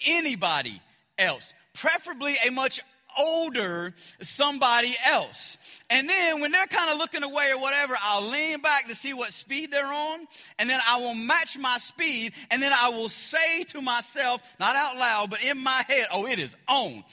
Anybody 0.05 0.82
else 1.17 1.53
preferably 1.75 2.36
a 2.48 2.51
much 2.51 2.82
older 3.17 3.94
somebody 4.22 4.94
else. 5.05 5.58
And 5.89 6.10
then 6.10 6.41
when 6.41 6.51
they're 6.51 6.67
kind 6.67 6.91
of 6.91 6.98
looking 6.98 7.24
away 7.24 7.51
or 7.51 7.60
whatever, 7.60 7.96
I'll 8.01 8.29
lean 8.29 8.62
back 8.62 8.88
to 8.88 8.96
see 8.96 9.13
what 9.13 9.32
speed 9.32 9.72
they're 9.72 9.86
on. 9.86 10.27
And 10.60 10.70
then 10.70 10.79
I 10.88 10.98
will 10.98 11.13
match 11.13 11.58
my 11.58 11.77
speed. 11.77 12.34
And 12.51 12.62
then 12.62 12.74
I 12.74 12.89
will 12.89 13.10
say 13.10 13.63
to 13.70 13.82
myself, 13.82 14.41
not 14.60 14.75
out 14.75 14.98
loud, 14.98 15.29
but 15.29 15.44
in 15.44 15.58
my 15.58 15.84
head, 15.88 16.08
oh, 16.12 16.27
it 16.27 16.39
is 16.39 16.55
on. 16.67 17.03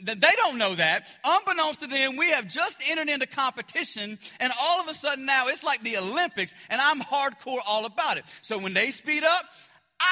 They 0.00 0.14
don't 0.14 0.58
know 0.58 0.76
that. 0.76 1.08
Unbeknownst 1.24 1.80
to 1.80 1.88
them, 1.88 2.16
we 2.16 2.30
have 2.30 2.46
just 2.46 2.80
entered 2.88 3.08
into 3.08 3.26
competition, 3.26 4.20
and 4.38 4.52
all 4.60 4.80
of 4.80 4.86
a 4.86 4.94
sudden 4.94 5.24
now 5.24 5.48
it's 5.48 5.64
like 5.64 5.82
the 5.82 5.96
Olympics, 5.96 6.54
and 6.70 6.80
I'm 6.80 7.00
hardcore 7.00 7.58
all 7.66 7.84
about 7.84 8.16
it. 8.16 8.24
So 8.42 8.58
when 8.58 8.74
they 8.74 8.92
speed 8.92 9.24
up, 9.24 9.46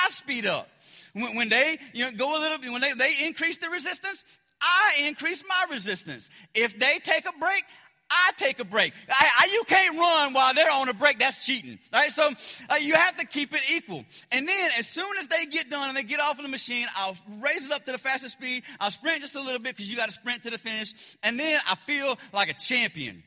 I 0.05 0.11
speed 0.11 0.47
up. 0.47 0.69
When, 1.13 1.37
when 1.37 1.49
they 1.49 1.79
you 1.93 2.05
know, 2.05 2.13
go 2.13 2.39
a 2.39 2.41
little, 2.41 2.73
when 2.73 2.81
they, 2.81 2.93
they 2.93 3.27
increase 3.27 3.59
the 3.59 3.71
resistance, 3.71 4.23
I 4.61 5.07
increase 5.07 5.43
my 5.49 5.67
resistance. 5.71 6.29
If 6.55 6.79
they 6.79 6.99
take 6.99 7.27
a 7.27 7.33
break, 7.39 7.65
I 8.11 8.31
take 8.37 8.61
a 8.61 8.65
break. 8.65 8.93
I, 9.09 9.29
I, 9.41 9.49
you 9.53 9.65
can't 9.67 9.99
run 9.99 10.33
while 10.33 10.55
they're 10.55 10.71
on 10.71 10.89
a 10.89 10.95
break. 10.95 11.19
That's 11.19 11.45
cheating. 11.45 11.79
Right? 11.93 12.13
So 12.13 12.31
uh, 12.71 12.77
you 12.77 12.95
have 12.95 13.17
to 13.17 13.27
keep 13.27 13.53
it 13.53 13.63
equal. 13.73 14.05
And 14.31 14.47
then 14.47 14.71
as 14.79 14.87
soon 14.87 15.17
as 15.19 15.27
they 15.27 15.47
get 15.47 15.71
done 15.71 15.89
and 15.89 15.97
they 15.97 16.05
get 16.05 16.21
off 16.21 16.39
of 16.39 16.45
the 16.45 16.51
machine, 16.51 16.87
I'll 16.95 17.17
raise 17.41 17.65
it 17.65 17.73
up 17.73 17.85
to 17.87 17.93
the 17.93 17.99
fastest 17.99 18.37
speed. 18.37 18.63
I'll 18.79 18.91
sprint 18.91 19.23
just 19.23 19.35
a 19.35 19.41
little 19.41 19.59
bit 19.59 19.77
because 19.77 19.91
you 19.91 19.97
got 19.97 20.07
to 20.07 20.13
sprint 20.13 20.45
to 20.45 20.51
the 20.51 20.59
finish. 20.59 21.17
And 21.23 21.39
then 21.39 21.61
I 21.69 21.75
feel 21.75 22.19
like 22.33 22.49
a 22.49 22.55
champion. 22.55 23.23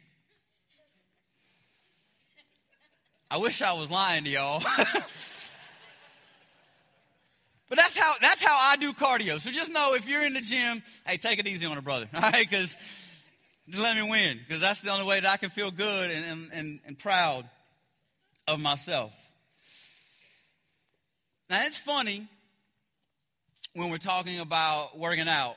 I 3.29 3.37
wish 3.37 3.61
I 3.61 3.73
was 3.73 3.91
lying 3.91 4.23
to 4.23 4.29
y'all. 4.29 4.63
But 7.69 7.77
that's 7.77 7.95
how 7.95 8.15
that's 8.19 8.43
how 8.43 8.57
I 8.59 8.77
do 8.77 8.93
cardio. 8.93 9.39
So 9.39 9.51
just 9.51 9.71
know 9.71 9.93
if 9.93 10.09
you're 10.09 10.25
in 10.25 10.33
the 10.33 10.41
gym, 10.41 10.81
hey, 11.07 11.17
take 11.17 11.37
it 11.39 11.47
easy 11.47 11.67
on 11.67 11.77
a 11.77 11.81
brother, 11.81 12.09
all 12.13 12.21
right? 12.21 12.49
Because 12.49 12.75
just 13.69 13.83
let 13.83 13.95
me 13.95 14.01
win, 14.01 14.39
because 14.45 14.59
that's 14.59 14.81
the 14.81 14.89
only 14.89 15.05
way 15.05 15.19
that 15.19 15.31
I 15.31 15.37
can 15.37 15.51
feel 15.51 15.69
good 15.69 16.09
and, 16.09 16.25
and, 16.25 16.49
and, 16.51 16.79
and 16.87 16.99
proud 16.99 17.47
of 18.47 18.59
myself. 18.59 19.13
Now 21.49 21.63
it's 21.63 21.77
funny 21.77 22.27
when 23.73 23.91
we're 23.91 23.97
talking 23.97 24.39
about 24.39 24.97
working 24.97 25.27
out, 25.27 25.55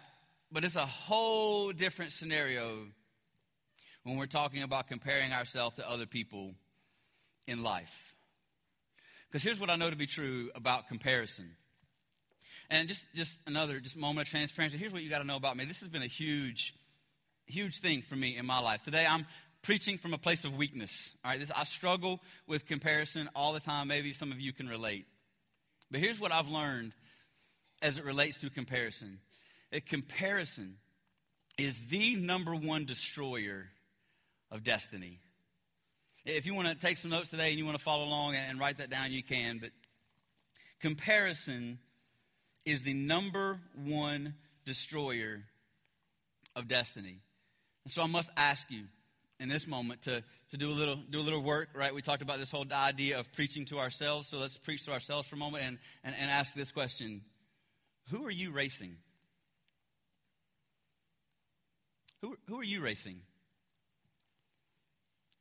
but 0.51 0.65
it's 0.65 0.77
a 0.77 0.85
whole 0.85 1.73
different 1.73 2.13
scenario 2.13 2.81
when 4.03 4.17
we're 4.17 4.27
talking 4.27 4.63
about 4.63 4.89
comparing 4.89 5.33
ourselves 5.33 5.77
to 5.77 5.89
other 5.89 6.05
people 6.05 6.53
in 7.47 7.63
life. 7.63 8.15
Because 9.29 9.43
here's 9.43 9.59
what 9.59 9.71
I 9.71 9.77
know 9.77 9.89
to 9.89 9.97
be 9.97 10.07
true 10.07 10.51
about 10.55 10.89
comparison 10.89 11.57
and 12.73 12.89
just, 12.89 13.05
just 13.15 13.39
another 13.47 13.79
just 13.81 13.97
moment 13.99 14.27
of 14.27 14.31
transparency. 14.31 14.79
Here's 14.79 14.95
what 14.95 15.03
you 15.03 15.11
got 15.11 15.19
to 15.19 15.27
know 15.27 15.37
about 15.37 15.59
me. 15.59 15.67
This 15.67 15.81
has 15.81 15.91
been 15.91 16.03
a 16.03 16.07
huge, 16.07 16.75
huge 17.45 17.79
thing 17.79 18.01
for 18.01 18.17
me 18.17 18.39
in 18.39 18.47
my 18.47 18.61
life. 18.61 18.83
Today, 18.83 19.05
I'm 19.09 19.27
preaching 19.61 19.99
from 19.99 20.15
a 20.15 20.19
place 20.19 20.47
of 20.47 20.57
weakness. 20.57 21.15
All 21.23 21.31
right, 21.31 21.39
this, 21.39 21.51
I 21.55 21.65
struggle 21.65 22.19
with 22.47 22.67
comparison 22.67 23.29
all 23.37 23.53
the 23.53 23.61
time. 23.61 23.89
Maybe 23.89 24.15
some 24.15 24.33
of 24.33 24.41
you 24.41 24.55
can 24.55 24.69
relate. 24.69 25.05
But 25.91 26.01
here's 26.01 26.19
what 26.19 26.33
I've 26.33 26.49
learned 26.49 26.95
as 27.83 27.99
it 27.99 28.07
relates 28.07 28.41
to 28.41 28.49
comparison. 28.49 29.19
That 29.71 29.85
comparison 29.85 30.77
is 31.59 31.79
the 31.89 32.17
number 32.17 32.55
one 32.55 32.87
destroyer 32.87 33.67
of 34.51 34.65
destiny. 34.65 35.21
If 36.25 36.47
you 36.47 36.55
want 36.55 36.69
to 36.69 36.75
take 36.75 36.97
some 36.97 37.11
notes 37.11 37.29
today 37.29 37.51
and 37.51 37.59
you 37.59 37.67
want 37.67 37.77
to 37.77 37.85
follow 37.85 38.05
along 38.05 38.35
and 38.35 38.59
write 38.59 38.79
that 38.79 38.89
down, 38.89 39.13
you 39.13 39.23
can. 39.23 39.59
But 39.59 39.73
comparison 40.81 41.79
is 42.65 42.83
the 42.83 42.95
number 42.95 43.59
one 43.75 44.35
destroyer 44.65 45.43
of 46.55 46.69
destiny. 46.69 47.21
And 47.85 47.93
so 47.93 48.03
I 48.03 48.07
must 48.07 48.31
ask 48.37 48.71
you 48.71 48.85
in 49.41 49.49
this 49.49 49.67
moment 49.67 50.03
to, 50.03 50.23
to 50.51 50.57
do, 50.57 50.71
a 50.71 50.73
little, 50.73 50.97
do 51.11 51.19
a 51.19 51.23
little 51.23 51.43
work, 51.43 51.71
right? 51.75 51.93
We 51.93 52.03
talked 52.03 52.23
about 52.23 52.39
this 52.39 52.51
whole 52.51 52.67
idea 52.73 53.19
of 53.19 53.33
preaching 53.33 53.65
to 53.67 53.79
ourselves. 53.79 54.29
So 54.29 54.39
let's 54.39 54.57
preach 54.57 54.85
to 54.85 54.93
ourselves 54.93 55.27
for 55.27 55.35
a 55.35 55.39
moment 55.39 55.65
and, 55.65 55.79
and, 56.05 56.15
and 56.19 56.31
ask 56.31 56.55
this 56.55 56.71
question 56.71 57.23
Who 58.11 58.25
are 58.25 58.31
you 58.31 58.53
racing? 58.53 58.97
Who, 62.21 62.37
who 62.47 62.61
are 62.61 62.65
you 62.65 62.81
racing? 62.81 63.21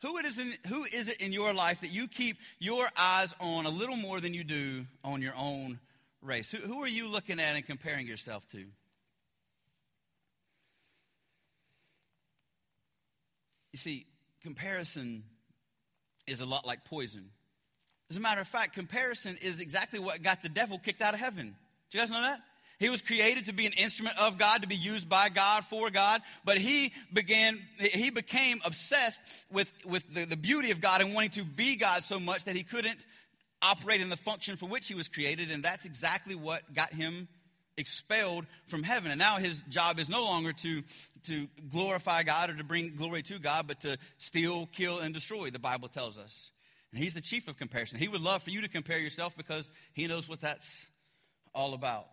Who, 0.02 0.18
it 0.18 0.26
is 0.26 0.40
in, 0.40 0.52
who 0.68 0.84
is 0.84 1.08
it 1.08 1.18
in 1.18 1.32
your 1.32 1.54
life 1.54 1.82
that 1.82 1.92
you 1.92 2.08
keep 2.08 2.38
your 2.58 2.88
eyes 2.98 3.36
on 3.40 3.68
a 3.68 3.70
little 3.70 3.96
more 3.96 4.20
than 4.20 4.34
you 4.34 4.44
do 4.44 4.86
on 5.04 5.22
your 5.22 5.36
own 5.36 5.80
race? 6.22 6.52
Who, 6.52 6.60
who 6.60 6.84
are 6.84 6.88
you 6.88 7.08
looking 7.08 7.40
at 7.40 7.56
and 7.56 7.66
comparing 7.66 8.08
yourself 8.08 8.48
to? 8.50 8.60
You 13.72 13.78
see, 13.78 14.06
comparison 14.42 15.24
is 16.28 16.42
a 16.42 16.46
lot 16.46 16.66
like 16.66 16.86
poison. 16.86 17.30
As 18.10 18.18
a 18.18 18.20
matter 18.20 18.42
of 18.42 18.48
fact, 18.48 18.74
comparison 18.74 19.38
is 19.42 19.60
exactly 19.60 20.00
what 20.00 20.22
got 20.22 20.44
the 20.44 20.50
devil 20.50 20.78
kicked 20.78 21.02
out 21.02 21.14
of 21.14 21.20
heaven. 21.20 21.56
Do 21.90 21.98
you 21.98 22.02
guys 22.02 22.12
know 22.12 22.22
that? 22.22 22.42
He 22.78 22.90
was 22.90 23.02
created 23.04 23.46
to 23.46 23.54
be 23.54 23.68
an 23.68 23.74
instrument 23.74 24.18
of 24.18 24.40
God, 24.40 24.64
to 24.64 24.68
be 24.68 24.76
used 24.76 25.08
by 25.08 25.30
God, 25.30 25.64
for 25.66 25.92
God, 25.92 26.22
but 26.44 26.58
he 26.58 26.94
began, 27.14 27.62
he 27.78 28.10
became 28.10 28.60
obsessed 28.66 29.22
with, 29.52 29.72
with 29.86 30.04
the, 30.12 30.26
the 30.26 30.36
beauty 30.36 30.72
of 30.72 30.82
God 30.82 31.00
and 31.02 31.14
wanting 31.14 31.30
to 31.32 31.44
be 31.44 31.76
God 31.76 32.04
so 32.04 32.20
much 32.20 32.46
that 32.46 32.56
he 32.56 32.64
couldn't 32.64 32.98
operate 33.62 34.02
in 34.02 34.10
the 34.10 34.18
function 34.18 34.56
for 34.56 34.66
which 34.66 34.88
he 34.88 34.96
was 34.96 35.08
created, 35.08 35.52
and 35.52 35.64
that's 35.64 35.86
exactly 35.86 36.36
what 36.36 36.74
got 36.74 36.94
him 36.94 37.28
expelled 37.78 38.46
from 38.68 38.84
heaven. 38.84 39.12
And 39.12 39.20
now 39.20 39.38
his 39.38 39.62
job 39.70 40.00
is 40.00 40.10
no 40.10 40.24
longer 40.24 40.54
to, 40.54 40.84
to 41.24 41.48
glorify 41.70 42.24
God 42.24 42.50
or 42.50 42.56
to 42.56 42.64
bring 42.64 42.96
glory 42.96 43.24
to 43.24 43.40
God, 43.40 43.68
but 43.68 43.82
to 43.82 43.98
steal, 44.18 44.68
kill, 44.68 45.00
and 45.00 45.14
destroy, 45.14 45.50
the 45.50 45.60
Bible 45.60 45.88
tells 45.88 46.18
us. 46.18 46.52
And 46.92 47.02
he's 47.02 47.14
the 47.14 47.22
chief 47.22 47.48
of 47.48 47.58
comparison. 47.58 48.00
He 48.00 48.08
would 48.08 48.22
love 48.22 48.44
for 48.44 48.50
you 48.50 48.62
to 48.62 48.70
compare 48.70 49.00
yourself 49.00 49.36
because 49.38 49.72
he 49.94 50.08
knows 50.08 50.28
what 50.28 50.42
that's 50.42 50.88
all 51.54 51.74
about. 51.74 52.08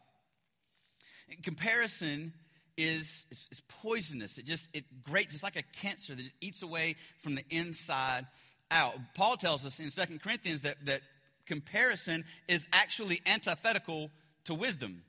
And 1.31 1.43
comparison 1.43 2.33
is, 2.77 3.27
is, 3.31 3.49
is, 3.51 3.63
poisonous. 3.83 4.39
It 4.39 4.47
just 4.47 4.69
it 4.73 4.85
grates. 5.03 5.35
It's 5.35 5.43
like 5.43 5.57
a 5.57 5.65
cancer 5.81 6.15
that 6.15 6.23
just 6.23 6.35
eats 6.41 6.63
away 6.63 6.95
from 7.19 7.35
the 7.35 7.43
inside 7.51 8.27
out. 8.71 8.95
Paul 9.15 9.37
tells 9.37 9.67
us 9.67 9.81
in 9.81 9.91
2 9.91 10.19
Corinthians 10.21 10.63
that, 10.63 10.77
that 10.87 11.01
comparison 11.49 12.25
is 12.47 12.67
actually 12.73 13.21
antithetical 13.27 14.11
to 14.45 14.55
wisdom. 14.55 15.03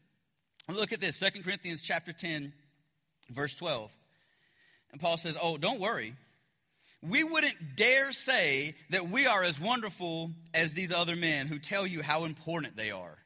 Look 0.67 0.91
at 0.91 1.01
this 1.01 1.19
2 1.19 1.43
Corinthians 1.43 1.81
chapter 1.81 2.13
10, 2.13 2.53
verse 3.29 3.53
12. 3.55 3.91
And 4.91 5.01
Paul 5.01 5.17
says, 5.17 5.38
Oh, 5.39 5.58
don't 5.58 5.79
worry. 5.79 6.15
We 7.01 7.24
wouldn't 7.24 7.75
dare 7.75 8.12
say 8.12 8.75
that 8.89 9.10
we 9.10 9.25
are 9.25 9.43
as 9.43 9.60
wonderful 9.60 10.31
as 10.53 10.74
these 10.74 10.91
other 10.91 11.15
men 11.15 11.48
who 11.48 11.58
tell 11.58 11.88
you 11.88 12.01
how 12.01 12.25
important 12.25 12.75
they 12.75 12.91
are. 12.91 13.17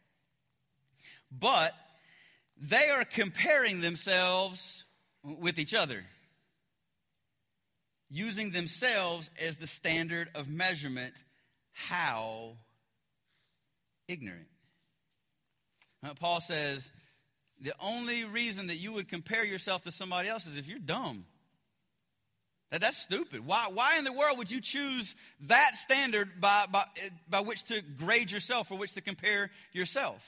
But 1.31 1.73
they 2.55 2.89
are 2.89 3.03
comparing 3.03 3.81
themselves 3.81 4.85
with 5.23 5.57
each 5.57 5.73
other, 5.73 6.03
using 8.09 8.51
themselves 8.51 9.31
as 9.41 9.57
the 9.57 9.67
standard 9.67 10.29
of 10.35 10.47
measurement. 10.47 11.15
How 11.71 12.57
ignorant. 14.07 14.47
Now, 16.01 16.13
Paul 16.19 16.41
says 16.41 16.89
the 17.61 17.73
only 17.79 18.25
reason 18.25 18.67
that 18.67 18.75
you 18.75 18.91
would 18.93 19.07
compare 19.07 19.45
yourself 19.45 19.83
to 19.83 19.91
somebody 19.91 20.27
else 20.27 20.45
is 20.45 20.57
if 20.57 20.67
you're 20.67 20.79
dumb. 20.79 21.25
That, 22.71 22.81
that's 22.81 22.97
stupid. 22.97 23.45
Why, 23.45 23.67
why 23.73 23.97
in 23.97 24.03
the 24.03 24.11
world 24.11 24.37
would 24.37 24.51
you 24.51 24.59
choose 24.59 25.15
that 25.41 25.75
standard 25.75 26.41
by, 26.41 26.65
by, 26.71 26.85
by 27.29 27.41
which 27.41 27.65
to 27.65 27.81
grade 27.81 28.31
yourself 28.31 28.71
or 28.71 28.77
which 28.77 28.93
to 28.93 29.01
compare 29.01 29.51
yourself? 29.71 30.27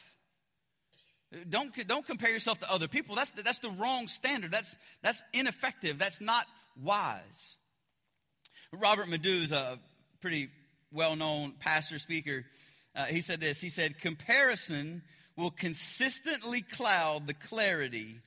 Don't, 1.49 1.73
don't 1.87 2.05
compare 2.05 2.29
yourself 2.29 2.59
to 2.59 2.71
other 2.71 2.87
people. 2.87 3.15
That's, 3.15 3.31
that's 3.31 3.59
the 3.59 3.71
wrong 3.71 4.07
standard. 4.07 4.51
That's, 4.51 4.77
that's 5.01 5.21
ineffective. 5.33 5.97
That's 5.97 6.21
not 6.21 6.45
wise. 6.81 7.57
Robert 8.71 9.09
Madu 9.09 9.41
is 9.43 9.51
a 9.51 9.79
pretty 10.21 10.49
well 10.91 11.15
known 11.15 11.53
pastor 11.59 11.99
speaker 11.99 12.45
uh, 12.95 13.05
he 13.05 13.21
said 13.21 13.39
this 13.39 13.61
He 13.61 13.69
said, 13.69 13.99
Comparison 13.99 15.01
will 15.35 15.51
consistently 15.51 16.61
cloud 16.61 17.27
the 17.27 17.33
clarity 17.33 18.19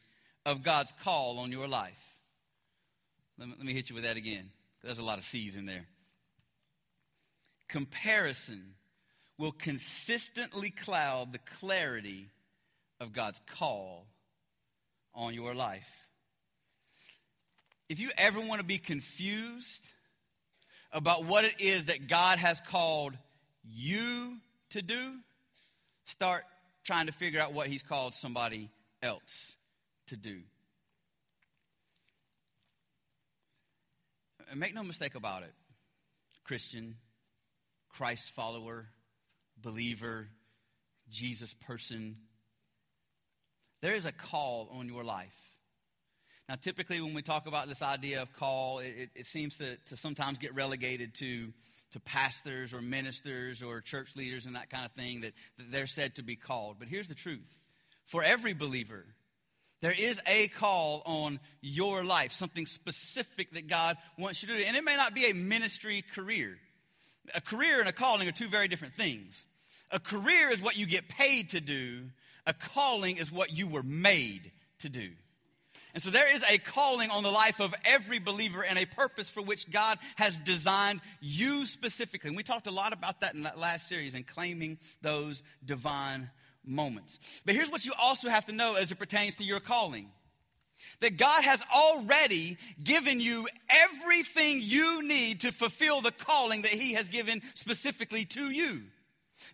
of 0.45 0.63
God's 0.63 0.93
call 1.03 1.39
on 1.39 1.53
your 1.53 1.67
life. 1.67 2.15
Let 3.39 3.49
me, 3.49 3.55
let 3.57 3.67
me 3.67 3.73
hit 3.73 3.89
you 3.89 3.95
with 3.95 4.05
that 4.05 4.17
again. 4.17 4.51
There's 4.83 4.99
a 4.99 5.05
lot 5.05 5.19
of 5.19 5.25
C's 5.25 5.57
in 5.57 5.67
there. 5.67 5.87
Comparison 7.69 8.75
will 9.39 9.53
consistently 9.53 10.71
cloud 10.71 11.33
the 11.33 11.39
clarity 11.59 12.29
of 13.01 13.13
God's 13.13 13.41
call 13.47 14.07
on 15.15 15.35
your 15.35 15.55
life. 15.55 16.07
If 17.89 18.01
you 18.01 18.11
ever 18.19 18.41
want 18.41 18.61
to 18.61 18.67
be 18.67 18.79
confused 18.79 19.87
about 20.93 21.25
what 21.25 21.45
it 21.45 21.61
is 21.61 21.87
that 21.87 22.09
God 22.09 22.39
has 22.39 22.61
called 22.61 23.15
you 23.65 24.39
to 24.71 24.83
do, 24.83 25.15
start 26.05 26.45
trying 26.85 27.07
to 27.07 27.13
figure 27.13 27.41
out 27.41 27.53
what 27.53 27.67
he's 27.67 27.83
called 27.83 28.15
somebody 28.15 28.71
else 29.03 29.57
to 30.09 30.17
do. 30.17 30.41
And 34.51 34.59
make 34.59 34.75
no 34.75 34.83
mistake 34.83 35.15
about 35.15 35.43
it 35.43 35.53
Christian, 36.45 36.97
Christ 37.91 38.31
follower, 38.31 38.87
believer, 39.61 40.29
Jesus 41.11 41.53
person. 41.55 42.17
There 43.83 43.95
is 43.95 44.07
a 44.07 44.13
call 44.13 44.71
on 44.73 44.89
your 44.89 45.05
life. 45.05 45.29
Now, 46.49 46.55
typically, 46.55 47.01
when 47.03 47.13
we 47.13 47.21
talk 47.21 47.47
about 47.47 47.69
this 47.69 47.83
idea 47.83 48.23
of 48.23 48.33
call, 48.33 48.79
it, 48.79 49.11
it 49.15 49.27
seems 49.27 49.59
to, 49.59 49.77
to 49.89 49.97
sometimes 49.97 50.39
get 50.39 50.55
relegated 50.55 51.15
to 51.17 51.53
to 51.93 52.01
pastors 52.01 52.75
or 52.75 52.83
ministers 52.83 53.63
or 53.63 53.81
church 53.81 54.15
leaders 54.17 54.47
and 54.47 54.57
that 54.57 54.71
kind 54.71 54.85
of 54.85 54.93
thing 54.93 55.23
that, 55.23 55.33
that 55.57 55.71
they're 55.71 55.87
said 55.87 56.17
to 56.17 56.23
be 56.23 56.37
called. 56.37 56.77
But 56.79 56.89
here's 56.89 57.09
the 57.09 57.15
truth 57.15 57.57
for 58.05 58.23
every 58.23 58.55
believer, 58.55 59.05
There 59.81 59.93
is 59.93 60.21
a 60.27 60.49
call 60.49 61.03
on 61.05 61.41
your 61.61 62.05
life, 62.05 62.33
something 62.33 62.67
specific 62.67 63.53
that 63.53 63.69
God 63.69 63.97
wants 64.19 64.43
you 64.43 64.49
to 64.49 64.57
do. 64.57 64.65
And 64.65 64.77
it 64.77 64.85
may 64.85 64.97
not 64.97 65.15
be 65.15 65.31
a 65.31 65.35
ministry 65.35 66.03
career. 66.15 66.57
A 67.35 67.41
career 67.41 67.81
and 67.81 67.89
a 67.89 67.93
calling 67.93 68.27
are 68.29 68.33
two 68.33 68.49
very 68.49 68.67
different 68.67 68.95
things. 68.95 69.45
A 69.91 70.01
career 70.01 70.51
is 70.51 70.63
what 70.63 70.77
you 70.77 70.87
get 70.87 71.09
paid 71.09 71.51
to 71.51 71.61
do, 71.61 72.05
a 72.47 72.55
calling 72.55 73.19
is 73.19 73.31
what 73.31 73.57
you 73.57 73.67
were 73.67 73.83
made 73.83 74.53
to 74.81 74.89
do. 74.89 75.11
And 75.99 76.03
so 76.05 76.11
there 76.13 76.33
is 76.33 76.45
a 76.49 76.59
calling 76.59 77.11
on 77.11 77.25
the 77.25 77.31
life 77.33 77.59
of 77.59 77.75
every 77.85 78.21
believer 78.21 78.63
and 78.63 78.79
a 78.79 78.87
purpose 78.87 79.29
for 79.29 79.43
which 79.43 79.69
God 79.69 79.99
has 80.15 80.39
designed 80.39 81.01
you 81.21 81.65
specifically. 81.65 82.29
And 82.29 82.37
we 82.37 82.45
talked 82.45 82.69
a 82.69 82.71
lot 82.71 82.93
about 82.93 83.23
that 83.23 83.35
in 83.35 83.43
that 83.43 83.59
last 83.59 83.89
series 83.89 84.15
and 84.15 84.25
claiming 84.25 84.79
those 85.03 85.43
divine 85.65 86.31
moments. 86.65 87.19
But 87.45 87.57
here's 87.57 87.69
what 87.69 87.85
you 87.85 87.95
also 88.01 88.29
have 88.29 88.45
to 88.45 88.53
know 88.53 88.77
as 88.77 88.93
it 88.93 88.95
pertains 89.01 89.35
to 89.39 89.45
your 89.45 89.59
calling 89.59 90.09
that 91.01 91.17
God 91.17 91.43
has 91.43 91.61
already 91.75 92.59
given 92.81 93.19
you 93.19 93.49
everything 93.69 94.61
you 94.63 95.03
need 95.03 95.41
to 95.41 95.51
fulfill 95.51 96.01
the 96.01 96.13
calling 96.13 96.63
that 96.63 96.71
He 96.71 96.93
has 96.93 97.09
given 97.09 97.43
specifically 97.55 98.25
to 98.27 98.53
you. 98.53 98.83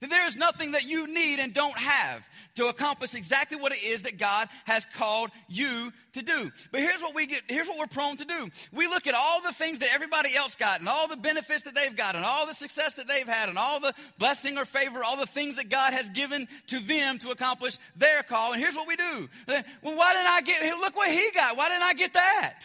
There 0.01 0.27
is 0.27 0.37
nothing 0.37 0.73
that 0.73 0.85
you 0.85 1.07
need 1.07 1.39
and 1.39 1.53
don't 1.53 1.77
have 1.77 2.29
to 2.57 2.67
accomplish 2.67 3.15
exactly 3.15 3.59
what 3.59 3.73
it 3.73 3.83
is 3.83 4.03
that 4.03 4.19
God 4.19 4.49
has 4.65 4.87
called 4.97 5.31
you 5.49 5.93
to 6.13 6.23
do. 6.23 6.51
But 6.71 6.81
here's 6.81 7.03
what 7.03 7.15
we 7.15 7.27
get, 7.27 7.43
here's 7.49 7.67
what 7.67 7.79
we're 7.79 7.87
prone 7.87 8.17
to 8.19 8.25
do. 8.25 8.49
We 8.73 8.87
look 8.87 9.07
at 9.07 9.15
all 9.15 9.43
the 9.43 9.53
things 9.53 9.81
that 9.81 9.93
everybody 9.93 10.35
else 10.37 10.55
got 10.55 10.81
and 10.81 10.89
all 10.89 11.09
the 11.09 11.17
benefits 11.17 11.63
that 11.65 11.75
they've 11.75 11.97
got 11.97 12.15
and 12.15 12.25
all 12.25 12.47
the 12.47 12.55
success 12.55 12.95
that 12.95 13.09
they've 13.09 13.27
had 13.27 13.49
and 13.49 13.59
all 13.59 13.81
the 13.81 13.95
blessing 14.19 14.57
or 14.59 14.65
favor, 14.65 15.03
all 15.03 15.17
the 15.17 15.27
things 15.27 15.57
that 15.57 15.69
God 15.69 15.93
has 15.93 16.09
given 16.11 16.47
to 16.69 16.79
them 16.81 17.19
to 17.19 17.31
accomplish 17.31 17.79
their 17.97 18.23
call. 18.23 18.53
And 18.53 18.63
here's 18.63 18.77
what 18.77 18.87
we 18.87 18.97
do. 18.97 19.29
Well, 19.49 19.97
why 19.97 20.13
didn't 20.13 20.29
I 20.29 20.41
get, 20.43 20.77
look 20.79 20.97
what 20.97 21.11
he 21.11 21.31
got. 21.35 21.57
Why 21.57 21.69
didn't 21.69 21.85
I 21.85 21.95
get 21.95 22.13
that? 22.15 22.61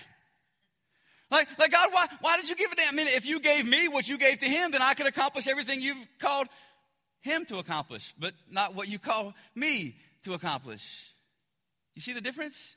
Like, 1.31 1.48
like 1.59 1.71
God, 1.71 1.89
why, 1.91 2.07
why 2.21 2.38
did 2.38 2.50
you 2.50 2.55
give 2.55 2.71
it 2.71 2.77
to 2.77 2.83
him? 2.83 2.89
I 2.91 2.95
mean, 2.95 3.07
if 3.07 3.27
you 3.27 3.39
gave 3.39 3.67
me 3.67 3.88
what 3.88 4.09
you 4.09 4.17
gave 4.17 4.39
to 4.39 4.48
him, 4.48 4.71
then 4.71 4.81
I 4.81 4.95
could 4.95 5.05
accomplish 5.05 5.48
everything 5.48 5.79
you've 5.79 6.07
called 6.19 6.48
him 7.21 7.45
to 7.45 7.57
accomplish, 7.57 8.13
but 8.17 8.33
not 8.49 8.75
what 8.75 8.88
you 8.88 8.99
call 8.99 9.33
me 9.55 9.95
to 10.23 10.33
accomplish. 10.33 11.13
You 11.95 12.01
see 12.01 12.13
the 12.13 12.21
difference? 12.21 12.75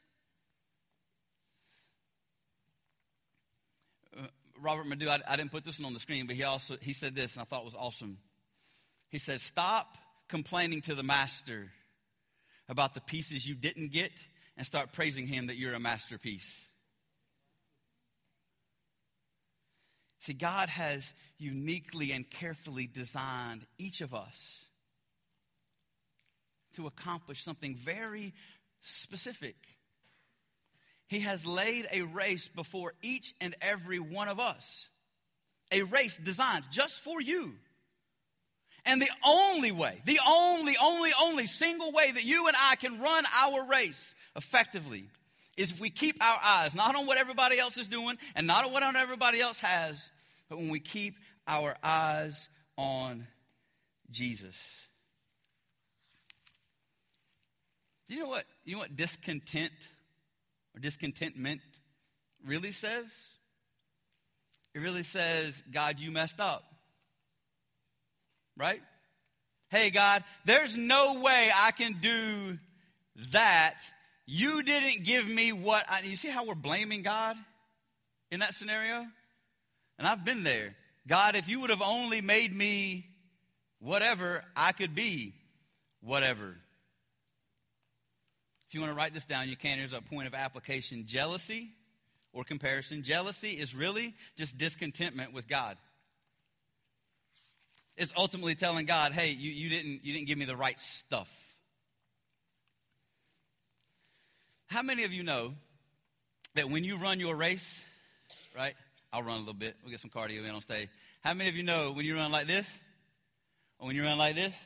Uh, 4.17 4.27
Robert 4.61 4.87
Madu, 4.87 5.09
I, 5.09 5.21
I, 5.27 5.37
didn't 5.37 5.53
put 5.53 5.65
this 5.65 5.79
one 5.79 5.87
on 5.87 5.95
the 5.95 6.01
screen, 6.01 6.27
but 6.27 6.37
he 6.37 6.43
also 6.45 6.77
he 6.81 6.93
said 6.93 7.15
this, 7.15 7.35
and 7.35 7.43
I 7.43 7.45
thought 7.45 7.63
it 7.63 7.67
was 7.67 7.75
awesome. 7.75 8.19
He 9.09 9.19
said, 9.19 9.41
"Stop 9.41 9.97
complaining 10.29 10.81
to 10.83 10.95
the 10.95 11.03
master 11.03 11.71
about 12.69 12.95
the 12.95 13.01
pieces 13.01 13.47
you 13.47 13.55
didn't 13.55 13.93
get, 13.93 14.13
and 14.57 14.67
start 14.67 14.93
praising 14.93 15.27
him 15.27 15.47
that 15.47 15.57
you're 15.57 15.75
a 15.75 15.81
masterpiece." 15.81 16.67
See, 20.23 20.35
God 20.35 20.69
has 20.69 21.15
uniquely 21.37 22.13
and 22.13 22.31
carefully 22.31 22.87
designed 22.87 23.67
each 23.77 24.01
of 24.03 24.15
us 24.15 24.67
to 26.77 26.87
accomplish 26.87 27.43
something 27.43 27.75
very 27.75 28.33
specific. 28.83 29.57
He 31.09 31.21
has 31.21 31.45
laid 31.45 31.89
a 31.91 32.03
race 32.03 32.47
before 32.47 32.95
each 33.03 33.35
and 33.41 33.57
every 33.61 33.99
one 33.99 34.29
of 34.29 34.39
us, 34.39 34.89
a 35.73 35.83
race 35.83 36.19
designed 36.19 36.67
just 36.71 37.01
for 37.01 37.21
you. 37.21 37.55
And 38.87 39.03
the 39.03 39.11
only 39.27 39.73
way, 39.73 40.03
the 40.05 40.21
only, 40.25 40.77
only, 40.81 41.11
only 41.21 41.49
single 41.49 41.91
way 41.91 42.13
that 42.13 42.25
you 42.25 42.47
and 42.47 42.57
I 42.57 42.77
can 42.77 43.01
run 43.01 43.25
our 43.43 43.65
race 43.65 44.15
effectively 44.37 45.09
is 45.57 45.73
if 45.73 45.81
we 45.81 45.91
keep 45.91 46.23
our 46.23 46.39
eyes 46.43 46.75
not 46.75 46.95
on 46.97 47.07
what 47.07 47.19
everybody 47.19 47.59
else 47.59 47.77
is 47.79 47.89
doing 47.89 48.17
and 48.35 48.47
not 48.47 48.65
on 48.65 48.73
what 48.73 48.83
everybody 48.83 49.41
else 49.41 49.61
has, 49.61 50.11
but 50.49 50.59
when 50.59 50.69
we 50.69 50.81
keep 50.81 51.17
our 51.47 51.77
eyes 51.83 52.49
on 52.77 53.27
Jesus. 54.11 54.57
Do 58.09 58.15
you 58.15 58.23
know 58.23 58.29
what 58.29 58.45
you 58.65 58.75
know 58.75 58.81
what 58.81 58.95
discontent 58.97 59.73
or 60.75 60.81
discontentment 60.81 61.61
really 62.45 62.73
says? 62.73 63.11
It 64.75 64.81
really 64.81 65.03
says, 65.03 65.63
God, 65.71 66.01
you 66.01 66.11
messed 66.11 66.41
up. 66.41 66.65
Right? 68.57 68.83
Hey, 69.71 69.91
God, 69.91 70.25
there's 70.45 70.77
no 70.77 71.21
way 71.21 71.51
I 71.55 71.71
can 71.71 71.95
do 72.01 72.59
that. 73.33 73.79
You 74.27 74.63
didn't 74.63 75.05
give 75.05 75.29
me 75.29 75.53
what 75.53 75.85
I. 75.89 76.01
You 76.01 76.17
see 76.17 76.29
how 76.29 76.45
we're 76.45 76.55
blaming 76.55 77.03
God 77.03 77.37
in 78.31 78.41
that 78.41 78.55
scenario? 78.55 79.07
And 79.99 80.07
I've 80.07 80.25
been 80.25 80.43
there. 80.43 80.75
God, 81.07 81.35
if 81.35 81.49
you 81.49 81.61
would 81.61 81.71
have 81.71 81.83
only 81.83 82.21
made 82.21 82.55
me 82.55 83.07
whatever, 83.81 84.45
I 84.57 84.73
could 84.73 84.95
be 84.95 85.35
whatever. 86.01 86.57
If 88.69 88.75
you 88.75 88.81
want 88.81 88.93
to 88.93 88.97
write 88.97 89.13
this 89.13 89.25
down, 89.25 89.49
you 89.49 89.57
can. 89.57 89.79
Here's 89.79 89.93
a 89.93 90.01
point 90.01 90.29
of 90.29 90.35
application 90.35 91.05
jealousy 91.07 91.71
or 92.33 92.45
comparison. 92.45 93.03
Jealousy 93.03 93.51
is 93.51 93.75
really 93.75 94.15
just 94.37 94.57
discontentment 94.57 95.33
with 95.33 95.49
God. 95.49 95.77
It's 97.97 98.13
ultimately 98.17 98.55
telling 98.55 98.87
God, 98.87 99.13
hey, 99.13 99.31
you, 99.31 99.51
you, 99.51 99.69
didn't, 99.69 100.05
you 100.05 100.15
didn't 100.15 100.27
give 100.27 100.39
me 100.39 100.47
the 100.47 100.57
right 100.57 100.79
stuff. 100.79 101.31
How 104.73 104.81
many 104.81 105.05
of 105.05 105.13
you 105.13 105.23
know 105.23 105.53
that 106.55 106.71
when 106.71 106.83
you 106.83 106.97
run 106.97 107.21
your 107.21 107.37
race, 107.37 107.85
right, 108.57 108.75
I'll 109.13 109.23
run 109.23 109.37
a 109.37 109.39
little 109.41 109.53
bit. 109.53 109.77
We'll 109.83 109.91
get 109.91 110.01
some 110.01 110.09
cardio 110.09 110.43
in 110.43 110.51
on 110.51 110.63
stage. 110.63 110.89
How 111.21 111.35
many 111.35 111.51
of 111.51 111.57
you 111.57 111.63
know 111.63 111.93
when 111.93 112.07
you 112.07 112.17
run 112.17 112.33
like 112.33 112.47
this, 112.47 112.67
or 113.79 113.89
when 113.89 113.97
you 113.97 114.03
run 114.03 114.17
like 114.17 114.35
this, 114.35 114.57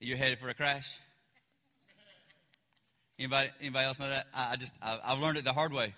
you're 0.00 0.16
headed 0.16 0.40
for 0.40 0.48
a 0.48 0.54
crash? 0.54 0.90
Anybody, 3.16 3.50
anybody 3.60 3.86
else 3.86 4.00
know 4.00 4.08
that? 4.08 4.26
I, 4.34 4.54
I 4.54 4.56
just, 4.56 4.72
I, 4.82 4.98
I've 5.04 5.20
learned 5.20 5.38
it 5.38 5.44
the 5.44 5.52
hard 5.52 5.72
way. 5.72 5.94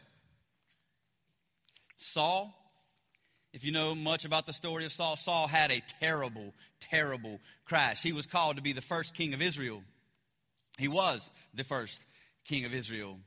Saul, 1.97 2.55
if 3.55 3.65
you 3.65 3.73
know 3.73 3.95
much 3.95 4.27
about 4.27 4.45
the 4.45 4.53
story 4.53 4.85
of 4.85 4.93
Saul, 4.93 5.17
Saul 5.17 5.47
had 5.47 5.71
a 5.71 5.83
terrible, 5.99 6.53
terrible 6.79 7.41
crash. 7.65 8.03
He 8.03 8.13
was 8.13 8.27
called 8.27 8.57
to 8.57 8.63
be 8.63 8.75
the 8.75 8.83
first 8.83 9.15
king 9.15 9.33
of 9.33 9.41
Israel. 9.41 9.83
He 10.77 10.89
was 10.89 11.31
the 11.55 11.65
first 11.65 12.03
king 12.45 12.67
of 12.67 12.75
Israel. 12.75 13.19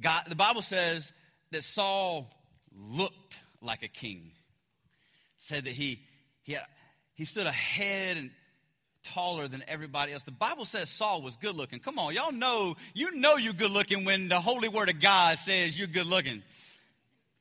God, 0.00 0.24
the 0.28 0.36
Bible 0.36 0.62
says 0.62 1.12
that 1.52 1.64
Saul 1.64 2.30
looked 2.76 3.38
like 3.60 3.82
a 3.82 3.88
king. 3.88 4.32
Said 5.36 5.64
that 5.64 5.72
he, 5.72 6.00
he, 6.42 6.54
had, 6.54 6.64
he 7.14 7.24
stood 7.24 7.46
ahead 7.46 8.16
and 8.16 8.30
taller 9.04 9.46
than 9.48 9.62
everybody 9.68 10.12
else. 10.12 10.22
The 10.22 10.30
Bible 10.30 10.64
says 10.64 10.88
Saul 10.88 11.22
was 11.22 11.36
good 11.36 11.54
looking. 11.54 11.78
Come 11.78 11.98
on, 11.98 12.14
y'all 12.14 12.32
know, 12.32 12.76
you 12.94 13.14
know 13.14 13.36
you're 13.36 13.52
good 13.52 13.70
looking 13.70 14.04
when 14.04 14.28
the 14.28 14.40
holy 14.40 14.68
word 14.68 14.88
of 14.88 15.00
God 15.00 15.38
says 15.38 15.78
you're 15.78 15.88
good 15.88 16.06
looking. 16.06 16.42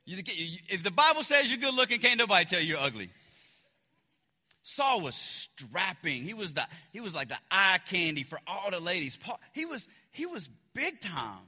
You, 0.05 0.21
if 0.67 0.83
the 0.83 0.91
Bible 0.91 1.23
says 1.23 1.49
you're 1.49 1.61
good 1.61 1.73
looking, 1.73 1.99
can't 1.99 2.17
nobody 2.17 2.45
tell 2.45 2.59
you 2.59 2.67
you're 2.67 2.79
ugly. 2.79 3.09
Saul 4.63 5.01
was 5.01 5.15
strapping. 5.15 6.23
He 6.23 6.33
was 6.33 6.53
the 6.53 6.63
he 6.91 7.01
was 7.01 7.13
like 7.13 7.29
the 7.29 7.37
eye 7.51 7.79
candy 7.89 8.23
for 8.23 8.39
all 8.47 8.71
the 8.71 8.79
ladies. 8.79 9.19
He 9.53 9.65
was 9.65 9.87
he 10.11 10.25
was 10.25 10.49
big 10.73 11.01
time. 11.01 11.39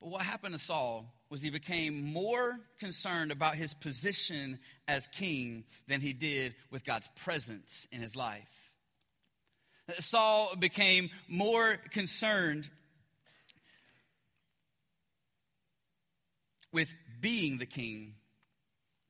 But 0.00 0.10
what 0.10 0.22
happened 0.22 0.54
to 0.54 0.58
Saul 0.58 1.12
was 1.28 1.42
he 1.42 1.50
became 1.50 2.04
more 2.04 2.60
concerned 2.78 3.32
about 3.32 3.56
his 3.56 3.74
position 3.74 4.58
as 4.86 5.06
king 5.08 5.64
than 5.88 6.00
he 6.00 6.12
did 6.12 6.54
with 6.70 6.84
God's 6.84 7.08
presence 7.16 7.86
in 7.90 8.00
his 8.00 8.14
life. 8.14 8.48
Saul 9.98 10.54
became 10.56 11.10
more 11.28 11.76
concerned 11.90 12.68
with 16.72 16.94
being 17.20 17.58
the 17.58 17.66
king 17.66 18.14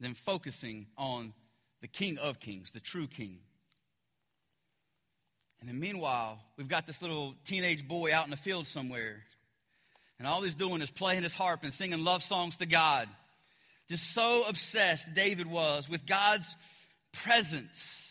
than 0.01 0.15
focusing 0.15 0.87
on 0.97 1.33
the 1.81 1.89
king 1.89 2.19
of 2.19 2.41
kings, 2.41 2.71
the 2.71 2.81
true 2.81 3.07
king. 3.07 3.41
And 5.61 5.69
then 5.69 5.81
meanwhile, 5.81 6.39
we've 6.57 6.69
got 6.69 6.87
this 6.87 7.03
little 7.03 7.35
teenage 7.45 7.87
boy 7.87 8.15
out 8.15 8.25
in 8.25 8.31
the 8.31 8.37
field 8.37 8.67
somewhere 8.67 9.25
and 10.19 10.27
all 10.27 10.43
he's 10.43 10.55
doing 10.55 10.83
is 10.83 10.91
playing 10.91 11.23
his 11.23 11.35
harp 11.35 11.63
and 11.63 11.73
singing 11.73 12.05
love 12.05 12.23
songs 12.23 12.57
to 12.57 12.67
God. 12.67 13.09
Just 13.89 14.13
so 14.13 14.45
obsessed 14.49 15.15
David 15.15 15.47
was 15.47 15.89
with 15.89 16.07
God's 16.07 16.57
presence 17.13 18.08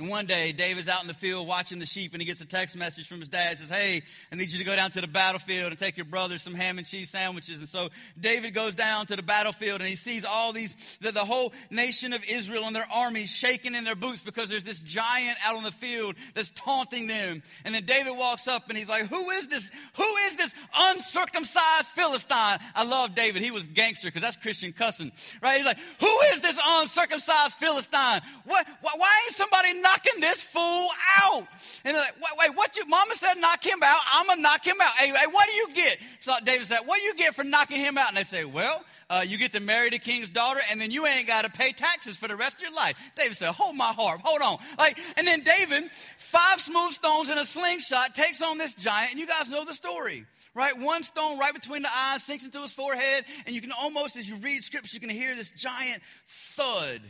And 0.00 0.08
one 0.08 0.26
day, 0.26 0.52
David's 0.52 0.88
out 0.88 1.02
in 1.02 1.08
the 1.08 1.14
field 1.14 1.48
watching 1.48 1.80
the 1.80 1.86
sheep, 1.86 2.12
and 2.12 2.22
he 2.22 2.26
gets 2.26 2.40
a 2.40 2.46
text 2.46 2.76
message 2.76 3.08
from 3.08 3.18
his 3.18 3.28
dad. 3.28 3.58
says, 3.58 3.68
Hey, 3.68 4.02
I 4.30 4.36
need 4.36 4.52
you 4.52 4.58
to 4.58 4.64
go 4.64 4.76
down 4.76 4.92
to 4.92 5.00
the 5.00 5.08
battlefield 5.08 5.72
and 5.72 5.78
take 5.78 5.96
your 5.96 6.06
brother 6.06 6.38
some 6.38 6.54
ham 6.54 6.78
and 6.78 6.86
cheese 6.86 7.10
sandwiches. 7.10 7.58
And 7.58 7.68
so 7.68 7.88
David 8.20 8.54
goes 8.54 8.76
down 8.76 9.06
to 9.06 9.16
the 9.16 9.24
battlefield, 9.24 9.80
and 9.80 9.90
he 9.90 9.96
sees 9.96 10.24
all 10.24 10.52
these, 10.52 10.76
the, 11.00 11.10
the 11.10 11.24
whole 11.24 11.52
nation 11.68 12.12
of 12.12 12.24
Israel 12.28 12.66
and 12.66 12.76
their 12.76 12.86
armies 12.94 13.28
shaking 13.28 13.74
in 13.74 13.82
their 13.82 13.96
boots 13.96 14.22
because 14.22 14.48
there's 14.48 14.62
this 14.62 14.78
giant 14.78 15.36
out 15.44 15.56
on 15.56 15.64
the 15.64 15.72
field 15.72 16.14
that's 16.32 16.50
taunting 16.50 17.08
them. 17.08 17.42
And 17.64 17.74
then 17.74 17.84
David 17.84 18.16
walks 18.16 18.46
up, 18.46 18.68
and 18.68 18.78
he's 18.78 18.88
like, 18.88 19.08
Who 19.08 19.30
is 19.30 19.48
this? 19.48 19.68
Who 19.96 20.16
is 20.28 20.36
this 20.36 20.54
uncircumcised 20.78 21.86
Philistine? 21.86 22.60
I 22.76 22.84
love 22.84 23.16
David. 23.16 23.42
He 23.42 23.50
was 23.50 23.66
gangster 23.66 24.06
because 24.06 24.22
that's 24.22 24.36
Christian 24.36 24.72
cussing, 24.72 25.10
right? 25.42 25.56
He's 25.56 25.66
like, 25.66 25.78
Who 25.98 26.20
is 26.32 26.40
this 26.40 26.56
uncircumcised 26.64 27.54
Philistine? 27.54 28.20
What, 28.44 28.64
why 28.80 29.22
ain't 29.26 29.34
somebody 29.34 29.72
knocking 29.88 30.20
this 30.20 30.42
fool 30.42 30.88
out. 31.22 31.46
And 31.84 31.96
they're 31.96 32.02
like, 32.02 32.16
wait, 32.16 32.48
wait, 32.48 32.56
what 32.56 32.76
you, 32.76 32.86
mama 32.86 33.14
said 33.14 33.34
knock 33.34 33.64
him 33.64 33.82
out. 33.82 34.00
I'm 34.12 34.26
going 34.26 34.38
to 34.38 34.42
knock 34.42 34.66
him 34.66 34.76
out. 34.80 34.92
Hey, 34.94 35.08
hey, 35.08 35.26
what 35.30 35.46
do 35.48 35.54
you 35.54 35.68
get? 35.74 35.98
So 36.20 36.32
David 36.44 36.66
said, 36.66 36.80
what 36.84 36.98
do 36.98 37.04
you 37.04 37.14
get 37.14 37.34
for 37.34 37.44
knocking 37.44 37.78
him 37.78 37.98
out? 37.98 38.08
And 38.08 38.16
they 38.16 38.24
say, 38.24 38.44
well, 38.44 38.84
uh, 39.10 39.24
you 39.26 39.38
get 39.38 39.52
to 39.52 39.60
marry 39.60 39.88
the 39.88 39.98
king's 39.98 40.30
daughter, 40.30 40.60
and 40.70 40.78
then 40.80 40.90
you 40.90 41.06
ain't 41.06 41.26
got 41.26 41.44
to 41.44 41.50
pay 41.50 41.72
taxes 41.72 42.16
for 42.16 42.28
the 42.28 42.36
rest 42.36 42.56
of 42.56 42.62
your 42.62 42.74
life. 42.74 42.98
David 43.16 43.36
said, 43.36 43.52
hold 43.52 43.74
my 43.74 43.92
heart, 43.92 44.20
hold 44.22 44.42
on. 44.42 44.58
Like, 44.78 44.98
and 45.16 45.26
then 45.26 45.40
David, 45.40 45.90
five 46.18 46.60
smooth 46.60 46.92
stones 46.92 47.30
and 47.30 47.40
a 47.40 47.44
slingshot, 47.44 48.14
takes 48.14 48.42
on 48.42 48.58
this 48.58 48.74
giant, 48.74 49.12
and 49.12 49.20
you 49.20 49.26
guys 49.26 49.48
know 49.50 49.64
the 49.64 49.74
story 49.74 50.26
right? 50.54 50.76
One 50.76 51.04
stone 51.04 51.38
right 51.38 51.54
between 51.54 51.82
the 51.82 51.94
eyes 51.94 52.24
sinks 52.24 52.44
into 52.44 52.60
his 52.62 52.72
forehead, 52.72 53.24
and 53.46 53.54
you 53.54 53.60
can 53.60 53.70
almost, 53.70 54.16
as 54.16 54.28
you 54.28 54.34
read 54.36 54.64
scripture, 54.64 54.90
you 54.92 54.98
can 54.98 55.08
hear 55.08 55.32
this 55.36 55.52
giant 55.52 56.02
thud 56.26 57.00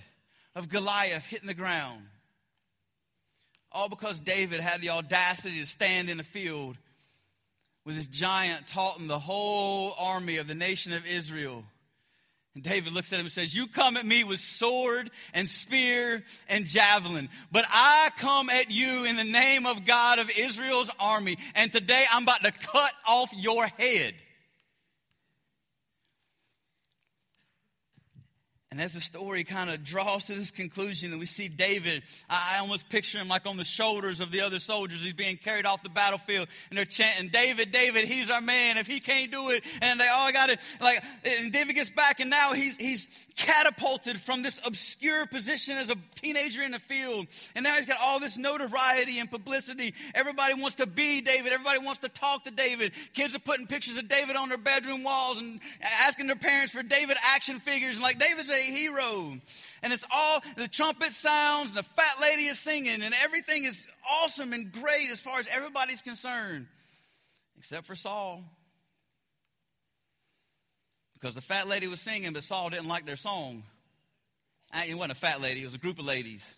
of 0.55 0.69
Goliath 0.69 1.25
hitting 1.25 1.47
the 1.47 1.55
ground. 1.55 2.03
All 3.71 3.89
because 3.89 4.21
David 4.21 4.61
had 4.61 4.81
the 4.81 4.91
audacity 4.91 5.61
to 5.61 5.67
stand 5.67 6.09
in 6.09 6.17
the 6.17 6.25
field 6.25 6.77
with 7.85 7.97
this 7.97 8.07
giant 8.07 8.67
taunting 8.67 9.07
the 9.07 9.19
whole 9.19 9.95
army 9.99 10.37
of 10.37 10.47
the 10.47 10.55
nation 10.55 10.93
of 10.93 11.07
Israel. 11.07 11.65
And 12.55 12.65
David 12.65 12.93
looks 12.93 13.13
at 13.13 13.21
him 13.21 13.27
and 13.27 13.33
says, 13.33 13.55
You 13.55 13.67
come 13.67 13.97
at 13.97 14.05
me 14.05 14.25
with 14.25 14.41
sword 14.41 15.11
and 15.33 15.49
spear 15.49 16.25
and 16.49 16.67
javelin, 16.67 17.29
but 17.53 17.65
I 17.69 18.11
come 18.17 18.51
at 18.51 18.71
you 18.71 19.05
in 19.05 19.17
the 19.17 19.25
name 19.25 19.65
of 19.65 19.87
God 19.87 20.19
of 20.19 20.31
Israel's 20.37 20.91
army, 20.99 21.39
and 21.55 21.73
today 21.73 22.05
I'm 22.11 22.25
about 22.25 22.43
to 22.43 22.53
cut 22.53 22.93
off 23.07 23.31
your 23.35 23.67
head. 23.67 24.15
And 28.79 28.85
as 28.85 28.93
the 28.93 29.01
story 29.01 29.43
kind 29.43 29.71
of 29.71 29.83
draws 29.83 30.27
to 30.27 30.35
this 30.35 30.53
conclusion, 30.53 31.11
and 31.11 31.19
we 31.19 31.27
see 31.27 31.49
David, 31.49 32.05
I 32.31 32.59
almost 32.61 32.89
picture 32.89 33.19
him 33.19 33.27
like 33.27 33.45
on 33.45 33.57
the 33.57 33.65
shoulders 33.65 34.21
of 34.21 34.31
the 34.31 34.43
other 34.43 34.61
soldiers. 34.61 35.03
He's 35.03 35.15
being 35.15 35.37
carried 35.37 35.67
off 35.67 35.83
the 35.83 35.89
battlefield, 35.89 36.47
and 36.71 36.79
they're 36.79 36.85
chanting, 36.85 37.29
David, 37.31 37.73
David, 37.73 38.05
he's 38.05 38.31
our 38.31 38.41
man. 38.41 38.77
If 38.77 38.87
he 38.87 39.01
can't 39.01 39.33
do 39.33 39.51
it, 39.51 39.65
and 39.83 39.99
they 39.99 40.07
all 40.07 40.31
got 40.31 40.51
it. 40.51 40.61
Like, 40.81 41.03
and 41.25 41.53
David 41.53 41.75
gets 41.75 41.91
back, 41.91 42.21
and 42.21 42.31
now 42.31 42.53
he's, 42.53 42.77
he's 42.77 43.09
catapulted 43.35 44.21
from 44.21 44.43
this 44.43 44.61
obscure 44.65 45.27
position 45.27 45.77
as 45.77 45.91
a 45.91 45.97
teenager 46.15 46.63
in 46.63 46.71
the 46.71 46.79
field. 46.79 47.27
And 47.57 47.65
now 47.65 47.75
he's 47.75 47.87
got 47.87 47.99
all 48.01 48.21
this 48.21 48.39
notoriety 48.39 49.19
and 49.19 49.29
publicity. 49.29 49.93
Everybody 50.15 50.55
wants 50.55 50.77
to 50.77 50.87
be 50.87 51.21
David. 51.21 51.53
Everybody 51.53 51.85
wants 51.85 51.99
to 52.03 52.09
talk 52.09 52.45
to 52.45 52.53
David. 52.53 52.93
Kids 53.13 53.35
are 53.35 53.41
putting 53.41 53.67
pictures 53.67 53.97
of 53.97 54.07
David 54.07 54.37
on 54.37 54.49
their 54.49 54.57
bedroom 54.57 55.03
walls 55.03 55.41
and 55.41 55.59
asking 56.01 56.29
their 56.29 56.37
parents 56.37 56.73
for 56.73 56.85
David 56.85 57.17
action 57.35 57.59
figures. 57.59 57.95
And 57.95 58.05
like, 58.05 58.21
David's 58.21 58.49
a 58.49 58.68
hero. 58.71 59.39
And 59.83 59.93
it's 59.93 60.05
all 60.11 60.43
the 60.57 60.69
trumpet 60.69 61.13
sounds, 61.13 61.71
and 61.71 61.79
the 61.79 61.83
fat 61.83 62.21
lady 62.21 62.45
is 62.45 62.59
singing, 62.59 63.03
and 63.03 63.15
everything 63.23 63.65
is 63.65 63.89
awesome 64.11 64.53
and 64.53 64.73
great 64.73 65.11
as 65.11 65.21
far 65.21 65.39
as 65.39 65.49
everybody's 65.55 66.03
concerned, 66.03 66.67
except 67.59 67.87
for 67.87 67.95
Saul. 67.95 68.45
Because 71.15 71.35
the 71.35 71.41
fat 71.41 71.67
lady 71.67 71.89
was 71.89 72.01
singing, 72.01 72.33
but 72.33 72.45
Saul 72.45 72.71
didn't 72.71 72.87
like 72.87 73.05
their 73.05 73.17
song. 73.17 73.65
It 74.87 74.95
wasn't 74.95 75.13
a 75.13 75.21
fat 75.21 75.41
lady, 75.41 75.63
it 75.63 75.67
was 75.67 75.75
a 75.75 75.79
group 75.79 75.99
of 75.99 76.05
ladies. 76.05 76.55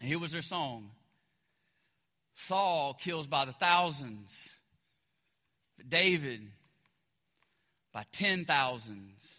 And 0.00 0.08
here 0.08 0.18
was 0.18 0.32
their 0.32 0.42
song 0.42 0.90
Saul 2.36 2.94
kills 2.94 3.26
by 3.26 3.44
the 3.44 3.52
thousands, 3.52 4.50
but 5.76 5.88
David 5.88 6.42
by 7.92 8.04
ten 8.12 8.44
thousands. 8.44 9.33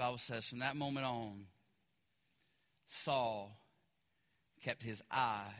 Bible 0.00 0.16
says 0.16 0.46
from 0.46 0.60
that 0.60 0.76
moment 0.76 1.04
on, 1.04 1.44
Saul 2.86 3.54
kept 4.64 4.82
his 4.82 5.02
eye 5.10 5.52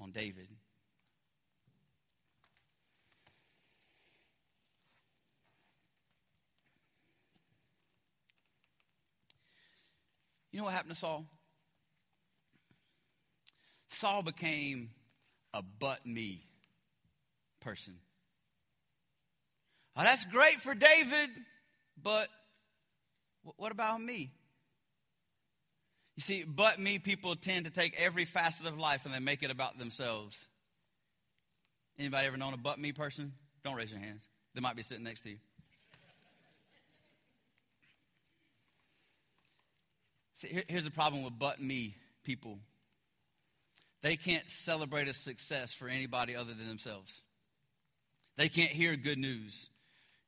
on 0.00 0.12
David. 0.12 0.48
You 10.50 10.60
know 10.60 10.64
what 10.64 10.72
happened 10.72 10.94
to 10.94 10.98
Saul? 10.98 11.26
Saul 13.90 14.22
became 14.22 14.88
a 15.52 15.60
but 15.62 16.06
me 16.06 16.46
person. 17.60 17.96
Oh, 19.94 20.02
that's 20.02 20.24
great 20.24 20.62
for 20.62 20.74
David, 20.74 21.28
but 22.02 22.30
what 23.56 23.72
about 23.72 24.00
me? 24.00 24.32
You 26.16 26.22
see, 26.22 26.42
but 26.42 26.80
me 26.80 26.98
people 26.98 27.36
tend 27.36 27.66
to 27.66 27.70
take 27.70 27.94
every 28.00 28.24
facet 28.24 28.66
of 28.66 28.76
life 28.76 29.04
and 29.04 29.14
they 29.14 29.20
make 29.20 29.42
it 29.42 29.50
about 29.50 29.78
themselves. 29.78 30.36
Anybody 31.98 32.26
ever 32.26 32.36
known 32.36 32.54
a 32.54 32.56
but 32.56 32.78
me 32.78 32.92
person? 32.92 33.32
Don't 33.64 33.76
raise 33.76 33.90
your 33.90 34.00
hands. 34.00 34.26
They 34.54 34.60
might 34.60 34.76
be 34.76 34.82
sitting 34.82 35.04
next 35.04 35.22
to 35.22 35.30
you. 35.30 35.36
See, 40.34 40.62
here's 40.68 40.84
the 40.84 40.90
problem 40.90 41.22
with 41.22 41.38
but 41.38 41.60
me 41.60 41.94
people. 42.24 42.58
They 44.02 44.16
can't 44.16 44.46
celebrate 44.46 45.08
a 45.08 45.14
success 45.14 45.72
for 45.72 45.88
anybody 45.88 46.36
other 46.36 46.54
than 46.54 46.68
themselves. 46.68 47.20
They 48.36 48.48
can't 48.48 48.70
hear 48.70 48.94
good 48.96 49.18
news. 49.18 49.68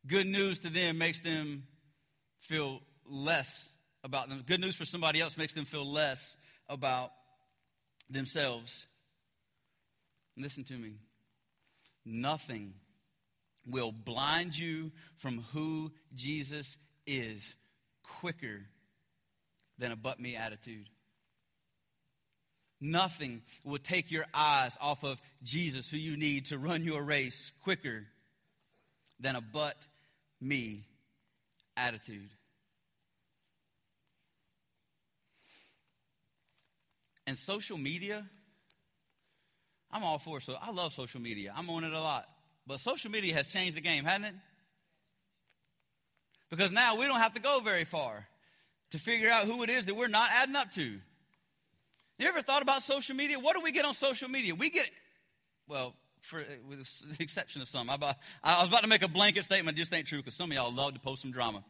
Good 0.07 0.27
news 0.27 0.61
to 0.61 0.71
them 0.71 0.99
makes 0.99 1.21
them 1.21 1.65
feel 2.41 2.81
less 3.11 3.73
about 4.03 4.29
them. 4.29 4.43
Good 4.47 4.61
news 4.61 4.77
for 4.77 4.85
somebody 4.85 5.21
else 5.21 5.37
makes 5.37 5.55
them 5.55 5.65
feel 5.65 5.91
less 5.91 6.37
about 6.69 7.11
themselves. 8.09 8.87
Listen 10.37 10.65
to 10.65 10.75
me. 10.75 10.95
Nothing 12.05 12.75
will 13.69 13.93
blind 13.93 14.57
you 14.57 14.91
from 15.17 15.45
who 15.53 15.93
Jesus 16.15 16.77
is 17.07 17.55
quicker 18.03 18.63
than 19.79 19.93
a 19.93 19.97
but 19.97 20.19
me 20.21 20.37
attitude. 20.37 20.89
Nothing 22.81 23.43
will 23.63 23.79
take 23.79 24.11
your 24.11 24.25
eyes 24.33 24.77
off 24.81 25.05
of 25.05 25.21
Jesus, 25.43 25.91
who 25.91 25.99
you 25.99 26.17
need 26.17 26.47
to 26.47 26.59
run 26.59 26.83
your 26.83 27.03
race, 27.03 27.53
quicker 27.63 28.07
than 29.19 29.37
a 29.37 29.43
but 29.43 29.77
me 30.41 30.85
attitude. 31.77 32.31
And 37.31 37.39
social 37.39 37.79
media, 37.79 38.27
I'm 39.93 40.03
all 40.03 40.19
for 40.19 40.41
so 40.41 40.57
I 40.61 40.73
love 40.73 40.93
social 40.93 41.21
media. 41.21 41.55
I'm 41.57 41.71
on 41.71 41.85
it 41.85 41.93
a 41.93 42.01
lot. 42.01 42.29
But 42.67 42.81
social 42.81 43.09
media 43.09 43.35
has 43.35 43.47
changed 43.47 43.77
the 43.77 43.81
game, 43.81 44.05
hasn't 44.05 44.25
it? 44.25 44.35
Because 46.51 46.73
now 46.73 46.97
we 46.97 47.07
don't 47.07 47.21
have 47.21 47.35
to 47.35 47.41
go 47.41 47.61
very 47.61 47.85
far 47.85 48.27
to 48.91 48.99
figure 48.99 49.31
out 49.31 49.45
who 49.45 49.63
it 49.63 49.71
is 49.71 49.87
that 49.87 49.95
we're 49.95 50.09
not 50.09 50.29
adding 50.33 50.57
up 50.57 50.73
to. 50.73 50.83
You 52.19 52.27
ever 52.27 52.43
thought 52.43 52.63
about 52.63 52.83
social 52.83 53.15
media? 53.15 53.39
What 53.39 53.55
do 53.55 53.63
we 53.63 53.71
get 53.71 53.85
on 53.85 53.95
social 53.95 54.29
media? 54.29 54.57
We 54.57 54.69
get, 54.69 54.91
well, 55.69 55.95
for, 56.23 56.43
with 56.69 56.81
the 57.17 57.23
exception 57.23 57.63
of 57.63 57.69
some. 57.69 57.89
I, 57.91 57.95
about, 57.95 58.17
I 58.43 58.61
was 58.61 58.71
about 58.71 58.83
to 58.83 58.89
make 58.89 59.03
a 59.03 59.09
blanket 59.09 59.45
statement, 59.45 59.77
just 59.77 59.95
ain't 59.95 60.09
true 60.09 60.19
because 60.19 60.35
some 60.35 60.51
of 60.51 60.57
y'all 60.57 60.75
love 60.75 60.95
to 60.95 61.01
post 61.01 61.23
some 61.23 61.31
drama. 61.31 61.63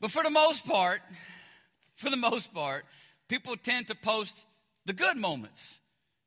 But 0.00 0.12
for 0.12 0.22
the 0.22 0.30
most 0.30 0.64
part, 0.64 1.00
for 1.96 2.08
the 2.08 2.16
most 2.16 2.54
part, 2.54 2.84
people 3.30 3.56
tend 3.56 3.86
to 3.86 3.94
post 3.94 4.44
the 4.86 4.92
good 4.92 5.16
moments 5.16 5.78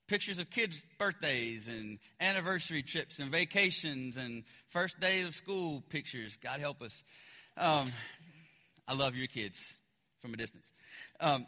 pictures 0.08 0.40
of 0.40 0.50
kids' 0.50 0.86
birthdays 0.98 1.68
and 1.68 2.00
anniversary 2.22 2.82
trips 2.82 3.20
and 3.20 3.30
vacations 3.30 4.16
and 4.16 4.44
first 4.70 5.02
day 5.02 5.22
of 5.24 5.36
school 5.36 5.84
pictures. 5.90 6.38
God 6.42 6.62
help 6.62 6.82
us. 6.82 7.04
Um, 7.58 7.92
I 8.88 8.94
love 8.94 9.16
your 9.16 9.28
kids 9.28 9.60
from 10.22 10.34
a 10.34 10.38
distance. 10.38 10.72
Um, 11.20 11.46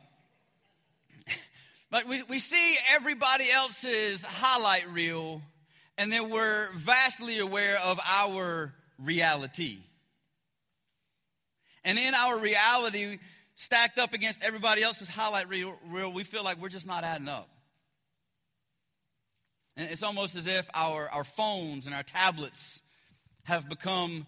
but 1.89 2.05
we, 2.05 2.21
we 2.23 2.39
see 2.39 2.77
everybody 2.93 3.49
else's 3.49 4.25
highlight 4.25 4.91
reel, 4.91 5.41
and 5.97 6.11
then 6.11 6.29
we're 6.29 6.67
vastly 6.75 7.39
aware 7.39 7.79
of 7.79 7.97
our 8.05 8.73
reality. 8.99 9.77
And 11.85 11.97
in 11.97 12.13
our 12.13 12.37
reality, 12.37 13.19
stacked 13.55 13.97
up 13.97 14.13
against 14.13 14.43
everybody 14.43 14.83
else's 14.83 15.09
highlight 15.09 15.49
reel, 15.49 15.75
we 16.13 16.23
feel 16.23 16.43
like 16.43 16.61
we're 16.61 16.69
just 16.69 16.87
not 16.87 17.03
adding 17.03 17.27
up. 17.27 17.49
And 19.77 19.89
it's 19.89 20.03
almost 20.03 20.35
as 20.35 20.47
if 20.47 20.69
our, 20.73 21.09
our 21.09 21.23
phones 21.23 21.85
and 21.85 21.95
our 21.95 22.03
tablets 22.03 22.81
have 23.43 23.67
become 23.67 24.25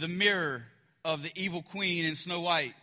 the 0.00 0.08
mirror 0.08 0.64
of 1.04 1.22
the 1.22 1.30
evil 1.36 1.62
queen 1.62 2.04
in 2.04 2.14
Snow 2.14 2.40
White. 2.40 2.74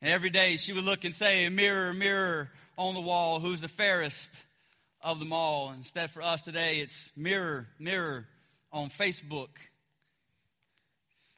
And 0.00 0.10
every 0.10 0.30
day 0.30 0.56
she 0.56 0.72
would 0.72 0.84
look 0.84 1.04
and 1.04 1.14
say, 1.14 1.48
Mirror, 1.48 1.92
mirror 1.94 2.50
on 2.76 2.94
the 2.94 3.00
wall, 3.00 3.40
who's 3.40 3.60
the 3.60 3.68
fairest 3.68 4.30
of 5.02 5.18
them 5.18 5.32
all? 5.32 5.72
Instead, 5.72 6.10
for 6.10 6.22
us 6.22 6.40
today, 6.40 6.78
it's 6.78 7.10
mirror, 7.16 7.66
mirror 7.78 8.26
on 8.72 8.88
Facebook 8.88 9.48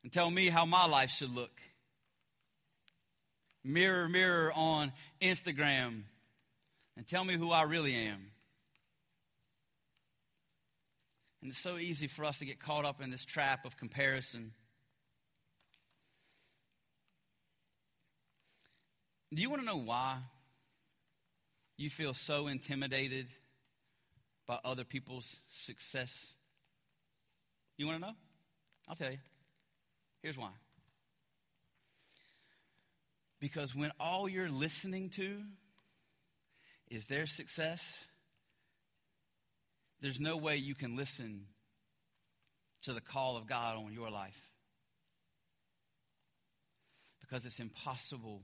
and 0.02 0.12
tell 0.12 0.30
me 0.30 0.48
how 0.48 0.64
my 0.64 0.86
life 0.86 1.10
should 1.10 1.34
look. 1.34 1.50
Mirror, 3.66 4.08
mirror 4.10 4.52
on 4.54 4.92
Instagram 5.20 6.02
and 6.96 7.04
tell 7.04 7.24
me 7.24 7.34
who 7.34 7.50
I 7.50 7.62
really 7.62 7.96
am. 7.96 8.30
And 11.42 11.50
it's 11.50 11.58
so 11.58 11.76
easy 11.76 12.06
for 12.06 12.24
us 12.24 12.38
to 12.38 12.44
get 12.44 12.60
caught 12.60 12.84
up 12.84 13.02
in 13.02 13.10
this 13.10 13.24
trap 13.24 13.64
of 13.64 13.76
comparison. 13.76 14.52
Do 19.34 19.42
you 19.42 19.50
want 19.50 19.62
to 19.62 19.66
know 19.66 19.78
why 19.78 20.18
you 21.76 21.90
feel 21.90 22.14
so 22.14 22.46
intimidated 22.46 23.26
by 24.46 24.60
other 24.64 24.84
people's 24.84 25.40
success? 25.48 26.34
You 27.76 27.86
want 27.86 28.00
to 28.00 28.06
know? 28.06 28.14
I'll 28.88 28.94
tell 28.94 29.10
you. 29.10 29.18
Here's 30.22 30.38
why. 30.38 30.50
Because 33.46 33.76
when 33.76 33.92
all 34.00 34.28
you're 34.28 34.50
listening 34.50 35.08
to 35.10 35.40
is 36.90 37.04
their 37.04 37.26
success, 37.26 37.80
there's 40.00 40.18
no 40.18 40.36
way 40.36 40.56
you 40.56 40.74
can 40.74 40.96
listen 40.96 41.42
to 42.82 42.92
the 42.92 43.00
call 43.00 43.36
of 43.36 43.46
God 43.46 43.76
on 43.76 43.92
your 43.92 44.10
life. 44.10 44.36
Because 47.20 47.46
it's 47.46 47.60
impossible 47.60 48.42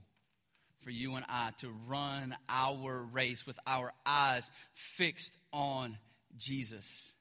for 0.83 0.89
you 0.89 1.15
and 1.15 1.25
I 1.27 1.49
to 1.57 1.67
run 1.85 2.33
our 2.47 3.03
race 3.11 3.45
with 3.45 3.59
our 3.67 3.91
eyes 4.05 4.49
fixed 4.73 5.33
on 5.51 5.97
Jesus 6.37 7.11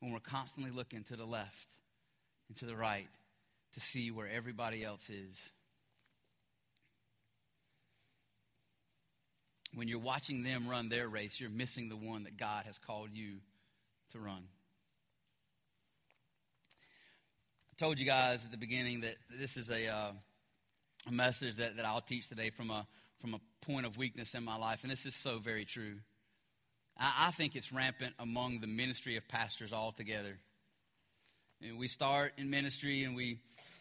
when 0.00 0.10
we're 0.10 0.20
constantly 0.20 0.72
looking 0.72 1.04
to 1.04 1.16
the 1.16 1.26
left 1.26 1.68
and 2.48 2.56
to 2.60 2.64
the 2.64 2.76
right 2.76 3.08
to 3.74 3.80
see 3.80 4.10
where 4.10 4.30
everybody 4.34 4.82
else 4.82 5.10
is. 5.10 5.38
When 9.74 9.88
you're 9.88 9.98
watching 9.98 10.42
them 10.42 10.68
run 10.68 10.88
their 10.88 11.08
race, 11.08 11.40
you're 11.40 11.50
missing 11.50 11.88
the 11.88 11.96
one 11.96 12.24
that 12.24 12.36
God 12.36 12.66
has 12.66 12.78
called 12.78 13.14
you 13.14 13.36
to 14.12 14.18
run. 14.18 14.44
I 17.70 17.74
told 17.78 17.98
you 17.98 18.04
guys 18.04 18.44
at 18.44 18.50
the 18.50 18.58
beginning 18.58 19.00
that 19.00 19.16
this 19.30 19.56
is 19.56 19.70
a. 19.70 19.88
Uh, 19.88 20.12
a 21.06 21.12
message 21.12 21.56
that, 21.56 21.76
that 21.76 21.84
I'll 21.84 22.00
teach 22.00 22.28
today 22.28 22.50
from 22.50 22.70
a, 22.70 22.86
from 23.20 23.34
a 23.34 23.40
point 23.60 23.86
of 23.86 23.96
weakness 23.96 24.34
in 24.34 24.44
my 24.44 24.56
life, 24.56 24.82
and 24.82 24.92
this 24.92 25.06
is 25.06 25.14
so 25.14 25.38
very 25.38 25.64
true. 25.64 25.96
I, 26.98 27.26
I 27.28 27.30
think 27.32 27.56
it's 27.56 27.72
rampant 27.72 28.14
among 28.18 28.60
the 28.60 28.66
ministry 28.66 29.16
of 29.16 29.26
pastors 29.28 29.72
altogether. 29.72 30.38
And 31.60 31.78
we 31.78 31.88
start 31.88 32.32
in 32.38 32.50
ministry 32.50 33.04
and 33.04 33.14
we, 33.14 33.38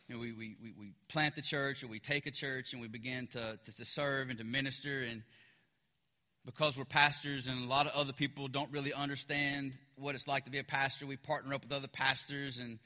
we, 0.08 0.32
we, 0.34 0.56
we, 0.62 0.94
plant 1.08 1.36
the 1.36 1.42
church 1.42 1.84
or 1.84 1.88
we 1.88 2.00
take 2.00 2.28
a 2.28 2.32
church 2.32 2.74
and 2.74 2.82
we 2.82 2.88
begin 2.88 3.28
to, 3.28 3.60
to, 3.66 3.76
to 3.76 3.86
serve 3.86 4.30
and 4.30 4.38
to 4.38 4.44
minister. 4.44 5.02
And 5.02 5.24
because 6.46 6.78
we're 6.78 6.86
pastors 6.86 7.48
and 7.48 7.64
a 7.64 7.68
lot 7.68 7.88
of 7.88 7.94
other 7.94 8.14
people 8.14 8.48
don't 8.48 8.72
really 8.72 8.94
understand 8.94 9.74
what 9.96 10.16
it's 10.16 10.28
like 10.28 10.46
to 10.46 10.52
be 10.52 10.58
a 10.58 10.64
pastor, 10.64 11.06
we 11.06 11.18
partner 11.18 11.54
up 11.54 11.64
with 11.64 11.72
other 11.72 11.88
pastors 11.88 12.58
and 12.58 12.80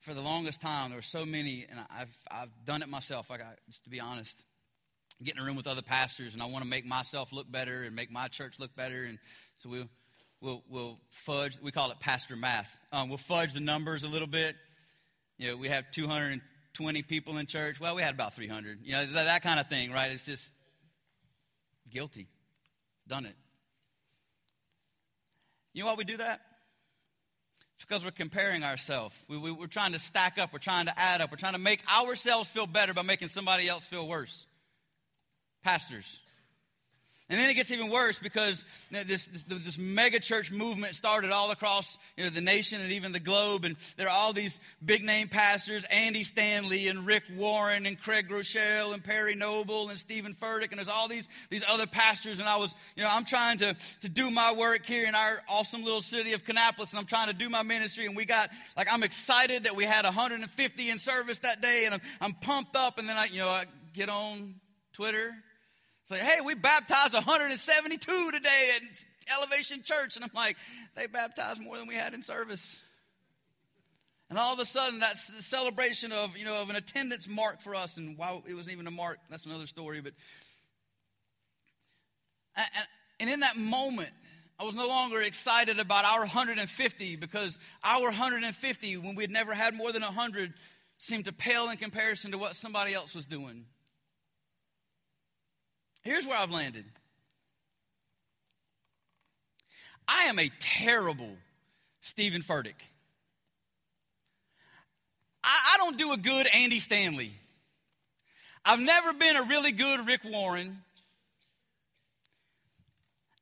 for 0.00 0.14
the 0.14 0.20
longest 0.20 0.60
time, 0.60 0.90
there 0.90 0.98
were 0.98 1.02
so 1.02 1.24
many, 1.24 1.66
and 1.68 1.80
I've, 1.90 2.16
I've 2.30 2.50
done 2.64 2.82
it 2.82 2.88
myself, 2.88 3.30
like 3.30 3.40
I, 3.40 3.54
just 3.68 3.84
to 3.84 3.90
be 3.90 4.00
honest. 4.00 4.40
Get 5.22 5.34
in 5.34 5.42
a 5.42 5.44
room 5.44 5.56
with 5.56 5.66
other 5.66 5.82
pastors, 5.82 6.34
and 6.34 6.42
I 6.42 6.46
want 6.46 6.62
to 6.62 6.68
make 6.68 6.84
myself 6.84 7.32
look 7.32 7.50
better 7.50 7.82
and 7.82 7.96
make 7.96 8.10
my 8.10 8.28
church 8.28 8.60
look 8.60 8.76
better. 8.76 9.04
And 9.04 9.18
so 9.56 9.70
we'll, 9.70 9.88
we'll, 10.40 10.62
we'll 10.68 10.98
fudge, 11.10 11.58
we 11.62 11.72
call 11.72 11.90
it 11.90 11.98
pastor 12.00 12.36
math. 12.36 12.70
Um, 12.92 13.08
we'll 13.08 13.16
fudge 13.18 13.54
the 13.54 13.60
numbers 13.60 14.04
a 14.04 14.08
little 14.08 14.28
bit. 14.28 14.56
You 15.38 15.50
know, 15.50 15.56
we 15.56 15.70
have 15.70 15.90
220 15.90 17.02
people 17.02 17.38
in 17.38 17.46
church. 17.46 17.80
Well, 17.80 17.94
we 17.96 18.02
had 18.02 18.14
about 18.14 18.34
300. 18.34 18.80
You 18.82 18.92
know, 18.92 19.06
that, 19.06 19.24
that 19.24 19.42
kind 19.42 19.58
of 19.58 19.68
thing, 19.68 19.90
right? 19.90 20.12
It's 20.12 20.26
just 20.26 20.52
guilty. 21.90 22.28
Done 23.08 23.26
it. 23.26 23.34
You 25.72 25.82
know 25.82 25.88
why 25.88 25.94
we 25.94 26.04
do 26.04 26.16
that? 26.16 26.40
It's 27.76 27.84
because 27.84 28.04
we're 28.04 28.10
comparing 28.10 28.64
ourselves. 28.64 29.14
We, 29.28 29.36
we, 29.36 29.52
we're 29.52 29.66
trying 29.66 29.92
to 29.92 29.98
stack 29.98 30.38
up. 30.38 30.52
We're 30.52 30.58
trying 30.58 30.86
to 30.86 30.98
add 30.98 31.20
up. 31.20 31.30
We're 31.30 31.36
trying 31.36 31.52
to 31.52 31.58
make 31.58 31.82
ourselves 31.94 32.48
feel 32.48 32.66
better 32.66 32.94
by 32.94 33.02
making 33.02 33.28
somebody 33.28 33.68
else 33.68 33.84
feel 33.84 34.08
worse. 34.08 34.46
Pastors, 35.62 36.20
and 37.28 37.40
then 37.40 37.50
it 37.50 37.54
gets 37.54 37.72
even 37.72 37.90
worse 37.90 38.20
because 38.20 38.64
this, 38.92 39.26
this, 39.26 39.42
this, 39.42 39.78
mega 39.78 40.20
church 40.20 40.52
movement 40.52 40.94
started 40.94 41.32
all 41.32 41.50
across 41.50 41.98
you 42.16 42.22
know, 42.22 42.30
the 42.30 42.40
nation 42.40 42.80
and 42.80 42.92
even 42.92 43.10
the 43.10 43.18
globe. 43.18 43.64
And 43.64 43.76
there 43.96 44.06
are 44.06 44.16
all 44.16 44.32
these 44.32 44.60
big 44.84 45.02
name 45.02 45.26
pastors 45.26 45.84
Andy 45.90 46.22
Stanley 46.22 46.86
and 46.86 47.04
Rick 47.04 47.24
Warren 47.36 47.84
and 47.84 48.00
Craig 48.00 48.28
Groeschel 48.28 48.94
and 48.94 49.02
Perry 49.02 49.34
Noble 49.34 49.88
and 49.88 49.98
Stephen 49.98 50.34
Furtick. 50.34 50.68
And 50.68 50.78
there's 50.78 50.86
all 50.86 51.08
these, 51.08 51.28
these 51.50 51.64
other 51.66 51.88
pastors. 51.88 52.38
And 52.38 52.48
I 52.48 52.58
was, 52.58 52.72
you 52.94 53.02
know, 53.02 53.10
I'm 53.10 53.24
trying 53.24 53.58
to, 53.58 53.74
to 54.02 54.08
do 54.08 54.30
my 54.30 54.52
work 54.52 54.86
here 54.86 55.04
in 55.04 55.16
our 55.16 55.42
awesome 55.48 55.82
little 55.82 56.02
city 56.02 56.32
of 56.32 56.44
Kannapolis. 56.44 56.90
And 56.90 57.00
I'm 57.00 57.06
trying 57.06 57.26
to 57.26 57.34
do 57.34 57.48
my 57.48 57.64
ministry. 57.64 58.06
And 58.06 58.16
we 58.16 58.24
got, 58.24 58.50
like, 58.76 58.86
I'm 58.88 59.02
excited 59.02 59.64
that 59.64 59.74
we 59.74 59.82
had 59.82 60.04
150 60.04 60.90
in 60.90 60.98
service 61.00 61.40
that 61.40 61.60
day. 61.60 61.86
And 61.86 61.94
I'm, 61.94 62.00
I'm 62.20 62.32
pumped 62.34 62.76
up. 62.76 63.00
And 63.00 63.08
then 63.08 63.16
I, 63.16 63.24
you 63.24 63.38
know, 63.40 63.48
I 63.48 63.64
get 63.94 64.08
on 64.08 64.54
Twitter 64.92 65.34
Say, 66.06 66.18
hey, 66.18 66.40
we 66.40 66.54
baptized 66.54 67.14
172 67.14 68.30
today 68.30 68.70
at 68.76 68.82
Elevation 69.38 69.82
Church. 69.82 70.14
And 70.14 70.24
I'm 70.24 70.30
like, 70.34 70.56
they 70.94 71.08
baptized 71.08 71.60
more 71.60 71.76
than 71.76 71.88
we 71.88 71.96
had 71.96 72.14
in 72.14 72.22
service. 72.22 72.80
And 74.30 74.38
all 74.38 74.54
of 74.54 74.60
a 74.60 74.64
sudden, 74.64 75.00
that's 75.00 75.26
the 75.28 75.42
celebration 75.42 76.12
of, 76.12 76.36
you 76.36 76.44
know, 76.44 76.62
of 76.62 76.70
an 76.70 76.76
attendance 76.76 77.28
mark 77.28 77.60
for 77.60 77.74
us. 77.74 77.96
And 77.96 78.16
why 78.16 78.40
it 78.48 78.54
wasn't 78.54 78.74
even 78.74 78.86
a 78.86 78.92
mark, 78.92 79.18
that's 79.30 79.46
another 79.46 79.66
story. 79.66 80.00
But 80.00 80.12
and, 83.18 83.28
in 83.28 83.40
that 83.40 83.56
moment, 83.56 84.10
I 84.60 84.64
was 84.64 84.76
no 84.76 84.86
longer 84.86 85.20
excited 85.20 85.80
about 85.80 86.04
our 86.04 86.20
150 86.20 87.16
because 87.16 87.58
our 87.82 88.04
150, 88.04 88.96
when 88.98 89.16
we 89.16 89.24
had 89.24 89.32
never 89.32 89.54
had 89.54 89.74
more 89.74 89.90
than 89.90 90.02
100, 90.02 90.54
seemed 90.98 91.24
to 91.24 91.32
pale 91.32 91.68
in 91.68 91.76
comparison 91.78 92.30
to 92.30 92.38
what 92.38 92.54
somebody 92.54 92.94
else 92.94 93.12
was 93.12 93.26
doing. 93.26 93.66
Here's 96.06 96.24
where 96.24 96.38
I've 96.38 96.52
landed 96.52 96.84
I 100.06 100.26
am 100.26 100.38
a 100.38 100.48
terrible 100.60 101.32
Stephen 102.00 102.42
Furtick. 102.42 102.76
I, 105.42 105.74
I 105.74 105.76
don't 105.78 105.98
do 105.98 106.12
a 106.12 106.16
good 106.16 106.46
Andy 106.54 106.78
Stanley. 106.78 107.32
I've 108.64 108.78
never 108.78 109.12
been 109.14 109.34
a 109.34 109.42
really 109.42 109.72
good 109.72 110.06
Rick 110.06 110.20
Warren. 110.24 110.78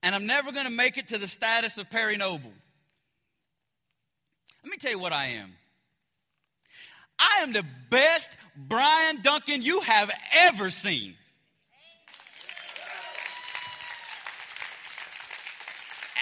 And 0.03 0.14
I'm 0.14 0.24
never 0.24 0.50
going 0.50 0.64
to 0.64 0.72
make 0.72 0.96
it 0.96 1.09
to 1.09 1.18
the 1.18 1.29
status 1.29 1.77
of 1.77 1.90
Perry 1.90 2.16
Noble. 2.16 2.53
Let 4.62 4.70
me 4.70 4.79
tell 4.79 4.90
you 4.90 4.98
what 4.98 5.12
I 5.12 5.27
am. 5.27 5.53
I 7.18 7.42
am 7.42 7.53
the 7.53 7.64
best 7.90 8.33
Brian 8.57 9.20
Duncan 9.20 9.61
you 9.61 9.81
have 9.81 10.11
ever 10.35 10.70
seen. 10.70 11.14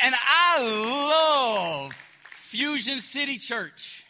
And 0.02 0.14
I 0.18 1.84
love 1.84 1.92
Fusion 2.34 3.00
City 3.00 3.38
Church. 3.38 4.04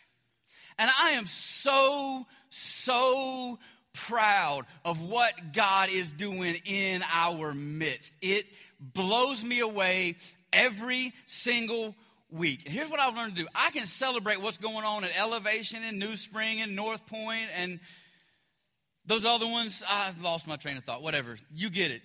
And 0.78 0.90
I 1.00 1.10
am 1.10 1.26
so, 1.26 2.26
so 2.50 3.58
proud 3.92 4.64
of 4.84 5.02
what 5.02 5.52
God 5.52 5.90
is 5.90 6.12
doing 6.12 6.56
in 6.64 7.02
our 7.12 7.52
midst. 7.52 8.14
It 8.22 8.46
blows 8.80 9.44
me 9.44 9.60
away 9.60 10.16
every 10.52 11.12
single 11.26 11.94
week. 12.30 12.62
And 12.64 12.74
here's 12.74 12.90
what 12.90 12.98
I've 12.98 13.14
learned 13.14 13.36
to 13.36 13.42
do 13.42 13.48
I 13.54 13.70
can 13.70 13.86
celebrate 13.86 14.40
what's 14.40 14.58
going 14.58 14.84
on 14.84 15.04
at 15.04 15.10
Elevation 15.18 15.82
and 15.84 15.98
New 15.98 16.16
Spring 16.16 16.62
and 16.62 16.74
North 16.74 17.06
Point 17.06 17.48
and 17.54 17.80
those 19.04 19.24
other 19.24 19.46
ones. 19.46 19.82
I've 19.88 20.22
lost 20.22 20.46
my 20.46 20.56
train 20.56 20.78
of 20.78 20.84
thought. 20.84 21.02
Whatever. 21.02 21.36
You 21.54 21.70
get 21.70 21.90
it. 21.90 22.02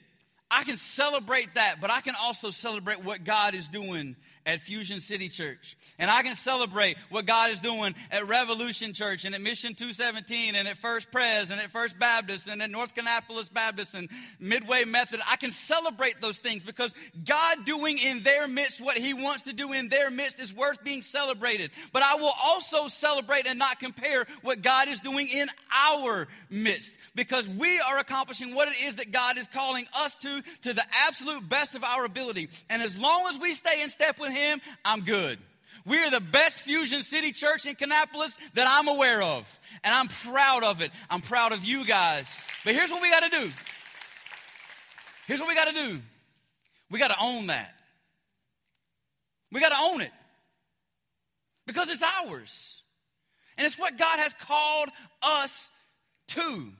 I 0.49 0.63
can 0.63 0.77
celebrate 0.77 1.53
that, 1.55 1.75
but 1.81 1.91
I 1.91 2.01
can 2.01 2.15
also 2.21 2.49
celebrate 2.51 3.03
what 3.03 3.23
God 3.23 3.53
is 3.53 3.67
doing 3.67 4.15
at 4.47 4.62
Fusion 4.62 5.01
City 5.01 5.27
Church. 5.27 5.75
And 5.99 6.10
I 6.10 6.23
can 6.23 6.33
celebrate 6.36 6.95
what 7.10 7.25
God 7.25 7.51
is 7.51 7.60
doing 7.60 7.93
at 8.10 8.27
Revolution 8.27 8.93
Church 8.93 9.25
and 9.25 9.36
at 9.36 9.41
Mission 9.41 9.75
217 9.75 10.55
and 10.55 10.67
at 10.69 10.77
First 10.77 11.12
Pres 11.12 11.51
and 11.51 11.60
at 11.60 11.69
First 11.69 11.99
Baptist 11.99 12.47
and 12.47 12.62
at 12.63 12.69
North 12.69 12.95
Kannapolis 12.95 13.51
Baptist 13.51 13.93
and 13.93 14.07
Midway 14.39 14.86
Method. 14.86 15.19
I 15.29 15.36
can 15.36 15.51
celebrate 15.51 16.21
those 16.21 16.39
things 16.39 16.63
because 16.63 16.95
God 17.25 17.65
doing 17.65 17.97
in 17.97 18.23
their 18.23 18.47
midst 18.47 18.79
what 18.79 18.97
He 18.97 19.13
wants 19.13 19.43
to 19.43 19.53
do 19.53 19.73
in 19.73 19.89
their 19.89 20.10
midst 20.10 20.39
is 20.39 20.55
worth 20.55 20.81
being 20.81 21.01
celebrated. 21.01 21.71
But 21.91 22.03
I 22.03 22.15
will 22.15 22.33
also 22.41 22.88
celebrate 22.88 23.45
and 23.45 23.60
not 23.60 23.79
compare 23.81 24.25
what 24.43 24.62
God 24.62 24.88
is 24.88 25.01
doing 25.01 25.27
in 25.27 25.49
our 25.75 26.29
midst 26.49 26.95
because 27.15 27.49
we 27.49 27.81
are 27.81 27.99
accomplishing 27.99 28.55
what 28.55 28.69
it 28.69 28.81
is 28.81 28.95
that 28.95 29.12
God 29.12 29.38
is 29.38 29.47
calling 29.49 29.86
us 29.93 30.15
to, 30.17 30.37
to 30.62 30.73
the 30.73 30.84
absolute 31.08 31.47
best 31.47 31.76
of 31.76 31.84
our 31.84 32.06
ability. 32.06 32.50
And 32.69 32.82
as 32.82 32.97
long 32.97 33.28
as 33.30 33.39
we 33.39 33.54
stay 33.54 33.82
in 33.82 33.89
step 33.89 34.19
with 34.19 34.32
Him, 34.32 34.62
I'm 34.84 35.02
good. 35.02 35.39
We 35.86 36.04
are 36.04 36.12
the 36.12 36.19
best 36.19 36.62
Fusion 36.63 37.02
City 37.04 37.32
Church 37.32 37.65
in 37.65 37.76
Kannapolis 37.76 38.36
that 38.56 38.67
I'm 38.67 38.88
aware 38.89 39.21
of. 39.21 39.60
And 39.84 39.93
I'm 39.93 40.08
proud 40.08 40.63
of 40.63 40.82
it. 40.82 40.91
I'm 41.10 41.21
proud 41.21 41.54
of 41.54 41.63
you 41.63 41.86
guys. 41.86 42.41
But 42.65 42.73
here's 42.76 42.91
what 42.91 43.02
we 43.02 43.10
got 43.10 43.23
to 43.23 43.30
do. 43.30 43.50
Here's 45.28 45.39
what 45.39 45.47
we 45.47 45.56
got 45.56 45.67
to 45.69 45.73
do. 45.73 46.02
We 46.89 47.00
got 47.00 47.10
to 47.10 47.17
own 47.21 47.47
that. 47.47 47.73
We 49.52 49.62
got 49.62 49.69
to 49.69 49.78
own 49.80 50.02
it. 50.02 50.12
Because 51.65 51.89
it's 51.89 52.04
ours. 52.04 52.82
And 53.58 53.65
it's 53.65 53.78
what 53.78 53.97
God 53.97 54.19
has 54.19 54.34
called 54.34 54.89
us 55.21 55.71
to. 56.30 56.71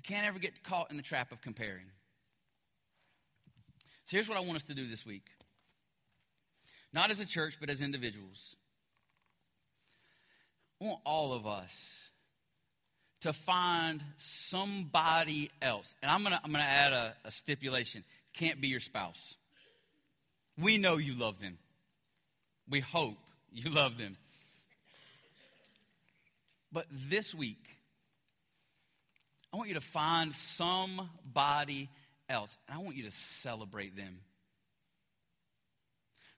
We 0.00 0.14
can't 0.14 0.26
ever 0.26 0.38
get 0.38 0.64
caught 0.64 0.90
in 0.90 0.96
the 0.96 1.02
trap 1.02 1.30
of 1.30 1.42
comparing. 1.42 1.84
So 4.06 4.16
here's 4.16 4.30
what 4.30 4.38
I 4.38 4.40
want 4.40 4.56
us 4.56 4.62
to 4.64 4.74
do 4.74 4.88
this 4.88 5.04
week 5.04 5.26
not 6.90 7.10
as 7.10 7.20
a 7.20 7.26
church, 7.26 7.58
but 7.60 7.68
as 7.68 7.82
individuals. 7.82 8.56
I 10.80 10.86
want 10.86 11.00
all 11.04 11.34
of 11.34 11.46
us 11.46 12.08
to 13.20 13.34
find 13.34 14.02
somebody 14.16 15.50
else. 15.60 15.94
And 16.00 16.10
I'm 16.10 16.22
going 16.22 16.32
to 16.32 16.40
I'm 16.42 16.52
to 16.52 16.60
add 16.60 16.94
a, 16.94 17.14
a 17.26 17.30
stipulation 17.30 18.02
can't 18.32 18.58
be 18.58 18.68
your 18.68 18.80
spouse. 18.80 19.34
We 20.56 20.78
know 20.78 20.96
you 20.96 21.12
love 21.12 21.40
them. 21.40 21.58
We 22.70 22.80
hope 22.80 23.18
you 23.52 23.68
love 23.74 23.98
them. 23.98 24.16
But 26.72 26.86
this 26.90 27.34
week, 27.34 27.79
I 29.52 29.56
want 29.56 29.68
you 29.68 29.74
to 29.74 29.80
find 29.80 30.32
somebody 30.34 31.88
else, 32.28 32.56
and 32.68 32.78
I 32.78 32.82
want 32.82 32.96
you 32.96 33.04
to 33.04 33.10
celebrate 33.10 33.96
them. 33.96 34.20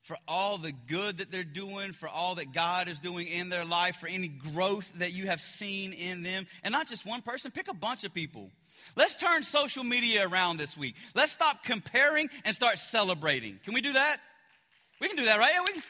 For 0.03 0.17
all 0.27 0.59
the 0.59 0.73
good 0.73 1.19
that 1.19 1.31
they're 1.31 1.45
doing, 1.45 1.93
for 1.93 2.09
all 2.09 2.35
that 2.37 2.53
God 2.53 2.89
is 2.89 2.99
doing 2.99 3.29
in 3.29 3.51
their 3.51 3.65
life, 3.65 3.97
for 3.97 4.09
any 4.09 4.27
growth 4.27 4.91
that 4.97 5.13
you 5.13 5.27
have 5.27 5.41
seen 5.41 5.93
in 5.93 6.25
them. 6.25 6.47
And 6.65 6.73
not 6.73 6.89
just 6.89 7.07
one 7.07 7.23
person, 7.23 7.53
pick 7.53 7.69
a 7.69 7.75
bunch 7.75 8.03
of 8.03 8.13
people. 8.13 8.51
Let's 8.97 9.15
turn 9.15 9.45
social 9.45 9.85
media 9.85 10.27
around 10.27 10.57
this 10.57 10.77
week. 10.77 10.97
Let's 11.15 11.31
stop 11.31 11.63
comparing 11.63 12.31
and 12.45 12.53
start 12.53 12.79
celebrating. 12.79 13.61
Can 13.65 13.75
we 13.75 13.81
do 13.81 13.93
that? 13.93 14.19
We 15.01 15.07
can 15.07 15.17
do 15.17 15.27
that, 15.27 15.39
right? 15.39 15.53
Yeah, 15.55 15.61
we 15.61 15.73
can. 15.73 15.83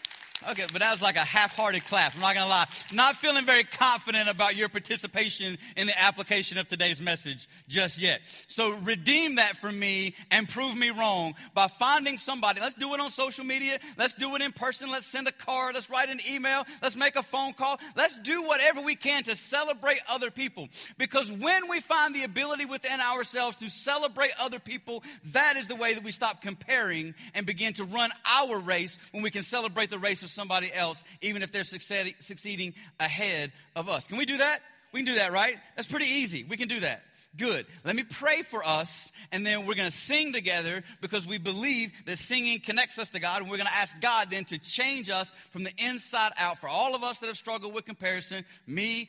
Okay, 0.51 0.67
but 0.73 0.81
that 0.81 0.91
was 0.91 1.01
like 1.01 1.17
a 1.17 1.21
half-hearted 1.21 1.85
clap. 1.85 2.15
I'm 2.15 2.21
not 2.21 2.35
gonna 2.35 2.49
lie. 2.49 2.67
Not 2.93 3.15
feeling 3.17 3.47
very 3.47 3.63
confident 3.63 4.29
about 4.29 4.57
your 4.57 4.69
participation 4.69 5.57
in 5.77 5.87
the 5.87 6.01
application 6.01 6.59
of 6.59 6.67
today's 6.67 7.01
message 7.01 7.49
just 7.69 8.01
yet. 8.01 8.21
So 8.49 8.71
redeem 8.71 9.37
that 9.37 9.57
for 9.57 9.71
me 9.71 10.15
and 10.31 10.49
prove 10.49 10.77
me 10.77 10.91
wrong 10.91 11.35
by 11.55 11.69
finding 11.69 12.19
somebody. 12.19 12.61
Let's 12.61 12.75
do 12.75 12.93
it 12.95 13.01
on 13.01 13.11
social 13.11 13.45
media. 13.45 13.79
Let's 13.97 14.15
do 14.15 14.35
it 14.35 14.43
in 14.43 14.51
person. 14.53 14.91
Let's 14.91 15.07
send 15.07 15.29
a 15.29 15.33
card. 15.33 15.75
Let's 15.75 15.89
write 15.89 16.09
an 16.09 16.19
email. 16.29 16.65
Let's 16.83 16.97
make 16.97 17.15
a 17.15 17.23
phone 17.23 17.53
call. 17.53 17.79
Let's 17.95 18.19
do 18.19 18.43
whatever 18.43 18.81
we 18.81 18.97
can 18.97 19.23
to 19.25 19.37
celebrate 19.37 20.01
other 20.09 20.31
people. 20.31 20.69
Because 20.99 21.31
when 21.31 21.69
we 21.69 21.81
find 21.81 22.15
the 22.15 22.25
ability 22.25 22.65
within 22.65 23.01
ourselves 23.01 23.59
to 23.59 23.71
celebrate 23.71 24.33
other 24.41 24.59
people, 24.59 25.05
that 25.27 25.57
is 25.57 25.69
the 25.69 25.77
way 25.77 25.95
that 25.95 26.03
we 26.03 26.11
stop 26.11 26.41
comparing 26.43 27.15
and 27.35 27.47
begin 27.47 27.75
to 27.75 27.85
run 27.85 28.11
our 28.27 28.59
race 28.59 28.99
when 29.13 29.23
we 29.23 29.31
can 29.31 29.43
celebrate 29.43 29.91
the 29.91 29.99
race 29.99 30.25
of 30.25 30.32
somebody 30.33 30.73
else, 30.73 31.05
even 31.21 31.43
if 31.43 31.53
they're 31.53 31.65
succeeding 31.65 32.75
ahead 32.99 33.53
of 33.77 33.89
us. 33.89 34.07
Can 34.07 34.17
we 34.19 34.27
do 34.27 34.39
that? 34.39 34.61
We 34.93 35.01
can 35.01 35.07
do 35.07 35.19
that, 35.19 35.33
right? 35.33 35.57
That's 35.77 35.89
pretty 35.89 36.07
easy. 36.07 36.45
We 36.45 36.57
can 36.57 36.69
do 36.69 36.81
that. 36.81 37.03
Good. 37.35 37.65
Let 37.83 37.97
me 37.97 38.05
pray 38.05 38.43
for 38.43 38.63
us, 38.63 39.11
and 39.31 39.47
then 39.47 39.65
we're 39.65 39.75
going 39.75 39.91
to 39.91 39.97
sing 39.97 40.35
together 40.35 40.85
because 41.01 41.27
we 41.27 41.39
believe 41.39 41.91
that 42.05 42.19
singing 42.19 42.61
connects 42.61 42.99
us 42.99 43.09
to 43.11 43.21
God, 43.21 43.41
and 43.41 43.51
we're 43.51 43.57
going 43.57 43.69
to 43.69 43.75
ask 43.75 43.99
God 44.03 44.29
then 44.31 44.45
to 44.47 44.59
change 44.59 45.09
us 45.09 45.33
from 45.51 45.65
the 45.65 45.73
inside 45.79 46.33
out. 46.37 46.59
For 46.59 46.69
all 46.69 46.95
of 46.95 47.03
us 47.03 47.21
that 47.21 47.29
have 47.29 47.39
struggled 47.39 47.73
with 47.73 47.87
comparison, 47.87 48.45
me, 48.67 49.09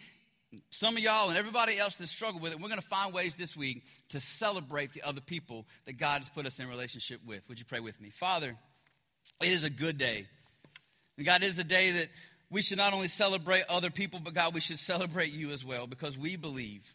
some 0.69 0.95
of 0.95 1.03
y'all, 1.03 1.27
and 1.27 1.37
everybody 1.37 1.77
else 1.77 1.97
that 1.97 2.07
struggle 2.07 2.39
with 2.39 2.53
it, 2.53 2.61
we're 2.61 2.69
going 2.69 2.79
to 2.79 2.87
find 2.87 3.13
ways 3.13 3.35
this 3.35 3.57
week 3.57 3.83
to 4.09 4.21
celebrate 4.21 4.93
the 4.93 5.01
other 5.01 5.19
people 5.19 5.65
that 5.85 5.97
God 5.97 6.19
has 6.19 6.29
put 6.29 6.45
us 6.45 6.59
in 6.59 6.69
relationship 6.69 7.19
with. 7.25 7.41
Would 7.49 7.59
you 7.59 7.65
pray 7.65 7.81
with 7.81 7.99
me? 7.99 8.09
Father, 8.09 8.55
it 9.41 9.49
is 9.49 9.63
a 9.63 9.69
good 9.69 9.97
day. 9.97 10.27
And 11.17 11.25
God, 11.25 11.43
is 11.43 11.59
a 11.59 11.63
day 11.63 11.91
that 11.91 12.09
we 12.49 12.61
should 12.61 12.77
not 12.77 12.93
only 12.93 13.07
celebrate 13.07 13.63
other 13.69 13.89
people, 13.89 14.19
but 14.23 14.33
God, 14.33 14.53
we 14.53 14.61
should 14.61 14.79
celebrate 14.79 15.31
you 15.31 15.51
as 15.51 15.63
well 15.65 15.87
because 15.87 16.17
we 16.17 16.35
believe 16.35 16.93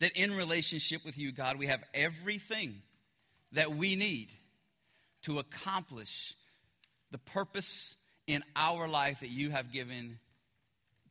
that 0.00 0.12
in 0.12 0.36
relationship 0.36 1.04
with 1.04 1.18
you, 1.18 1.32
God, 1.32 1.58
we 1.58 1.66
have 1.66 1.82
everything 1.94 2.82
that 3.52 3.74
we 3.74 3.96
need 3.96 4.30
to 5.22 5.38
accomplish 5.38 6.34
the 7.10 7.18
purpose 7.18 7.96
in 8.26 8.42
our 8.54 8.88
life 8.88 9.20
that 9.20 9.30
you 9.30 9.50
have 9.50 9.72
given 9.72 10.18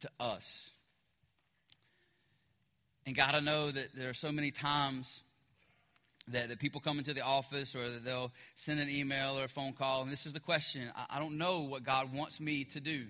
to 0.01 0.09
us. 0.19 0.69
And 3.05 3.15
God, 3.15 3.35
I 3.35 3.39
know 3.39 3.71
that 3.71 3.95
there 3.95 4.09
are 4.09 4.15
so 4.15 4.31
many 4.31 4.51
times 4.51 5.23
that, 6.29 6.49
that 6.49 6.59
people 6.59 6.81
come 6.81 6.97
into 6.97 7.13
the 7.13 7.21
office 7.21 7.75
or 7.75 7.99
they'll 7.99 8.31
send 8.55 8.79
an 8.79 8.89
email 8.89 9.38
or 9.38 9.45
a 9.45 9.47
phone 9.49 9.73
call, 9.73 10.01
and 10.01 10.11
this 10.11 10.25
is 10.25 10.33
the 10.33 10.39
question 10.39 10.91
I, 10.95 11.17
I 11.17 11.19
don't 11.19 11.38
know 11.38 11.61
what 11.61 11.83
God 11.83 12.13
wants 12.13 12.39
me 12.39 12.63
to 12.65 12.79
do. 12.79 13.05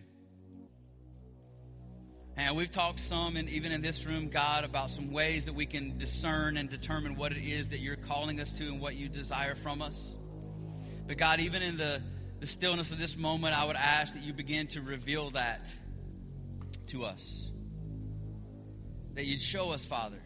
And 2.37 2.57
we've 2.57 2.71
talked 2.71 2.99
some, 2.99 3.37
and 3.37 3.47
even 3.47 3.71
in 3.71 3.81
this 3.81 4.05
room, 4.05 4.27
God, 4.27 4.65
about 4.65 4.91
some 4.91 5.13
ways 5.13 5.45
that 5.45 5.53
we 5.53 5.65
can 5.65 5.97
discern 5.97 6.57
and 6.57 6.69
determine 6.69 7.15
what 7.15 7.31
it 7.31 7.41
is 7.41 7.69
that 7.69 7.79
you're 7.79 7.95
calling 7.95 8.41
us 8.41 8.57
to 8.57 8.65
and 8.67 8.81
what 8.81 8.95
you 8.95 9.07
desire 9.07 9.55
from 9.55 9.81
us. 9.81 10.13
But 11.07 11.17
God, 11.17 11.39
even 11.39 11.61
in 11.61 11.77
the, 11.77 12.01
the 12.41 12.47
stillness 12.47 12.91
of 12.91 12.99
this 12.99 13.15
moment, 13.15 13.57
I 13.57 13.63
would 13.63 13.77
ask 13.77 14.15
that 14.15 14.23
you 14.23 14.33
begin 14.33 14.67
to 14.67 14.81
reveal 14.81 15.31
that 15.31 15.65
to 16.87 17.05
us. 17.05 17.49
That 19.13 19.23
you'd 19.23 19.41
show 19.41 19.71
us, 19.71 19.85
Father, 19.85 20.21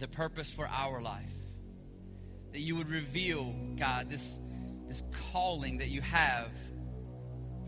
the 0.00 0.08
purpose 0.08 0.50
for 0.50 0.66
our 0.66 1.00
life 1.00 1.35
that 2.56 2.62
you 2.62 2.74
would 2.74 2.88
reveal, 2.88 3.54
God, 3.76 4.08
this, 4.08 4.40
this 4.88 5.02
calling 5.30 5.76
that 5.76 5.88
you 5.88 6.00
have 6.00 6.48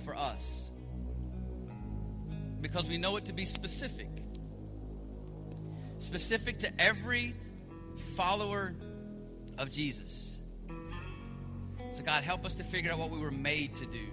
for 0.03 0.16
us. 0.16 0.42
Because 2.62 2.87
we 2.88 2.96
know 2.96 3.18
it 3.18 3.27
to 3.27 3.35
be 3.35 3.44
specific. 3.44 4.09
Specific 6.01 6.61
to 6.61 6.81
every 6.81 7.37
follower 8.16 8.74
of 9.59 9.68
Jesus. 9.68 10.38
So, 11.92 12.03
God, 12.03 12.24
help 12.24 12.46
us 12.46 12.55
to 12.55 12.64
figure 12.64 12.90
out 12.90 12.98
what 12.98 13.11
we 13.11 13.18
were 13.18 13.31
made 13.31 13.77
to 13.77 13.85
do. 13.85 14.07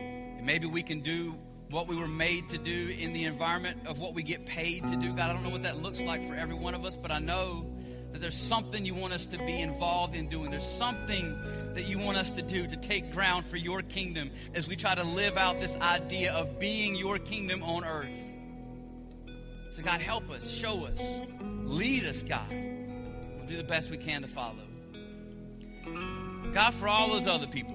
And 0.00 0.44
maybe 0.44 0.66
we 0.66 0.82
can 0.82 1.00
do 1.00 1.34
what 1.70 1.88
we 1.88 1.96
were 1.96 2.06
made 2.06 2.50
to 2.50 2.58
do 2.58 2.88
in 2.90 3.14
the 3.14 3.24
environment 3.24 3.86
of 3.86 4.00
what 4.00 4.12
we 4.12 4.22
get 4.22 4.44
paid 4.44 4.86
to 4.86 4.96
do. 4.96 5.14
God, 5.14 5.30
I 5.30 5.32
don't 5.32 5.44
know 5.44 5.48
what 5.48 5.62
that 5.62 5.80
looks 5.80 6.02
like 6.02 6.28
for 6.28 6.34
every 6.34 6.56
one 6.56 6.74
of 6.74 6.84
us, 6.84 6.94
but 6.94 7.10
I 7.10 7.20
know 7.20 7.73
that 8.14 8.20
there's 8.20 8.38
something 8.38 8.86
you 8.86 8.94
want 8.94 9.12
us 9.12 9.26
to 9.26 9.38
be 9.38 9.60
involved 9.60 10.14
in 10.14 10.28
doing. 10.28 10.52
There's 10.52 10.64
something 10.64 11.36
that 11.74 11.88
you 11.88 11.98
want 11.98 12.16
us 12.16 12.30
to 12.30 12.42
do 12.42 12.64
to 12.64 12.76
take 12.76 13.10
ground 13.10 13.44
for 13.44 13.56
your 13.56 13.82
kingdom 13.82 14.30
as 14.54 14.68
we 14.68 14.76
try 14.76 14.94
to 14.94 15.02
live 15.02 15.36
out 15.36 15.60
this 15.60 15.74
idea 15.78 16.32
of 16.32 16.60
being 16.60 16.94
your 16.94 17.18
kingdom 17.18 17.64
on 17.64 17.84
earth. 17.84 18.06
So, 19.72 19.82
God, 19.82 20.00
help 20.00 20.30
us, 20.30 20.48
show 20.48 20.84
us, 20.86 21.22
lead 21.64 22.04
us, 22.04 22.22
God. 22.22 22.48
We'll 22.50 23.48
do 23.48 23.56
the 23.56 23.64
best 23.64 23.90
we 23.90 23.96
can 23.96 24.22
to 24.22 24.28
follow. 24.28 24.62
God, 26.52 26.72
for 26.72 26.86
all 26.86 27.08
those 27.08 27.26
other 27.26 27.48
people, 27.48 27.74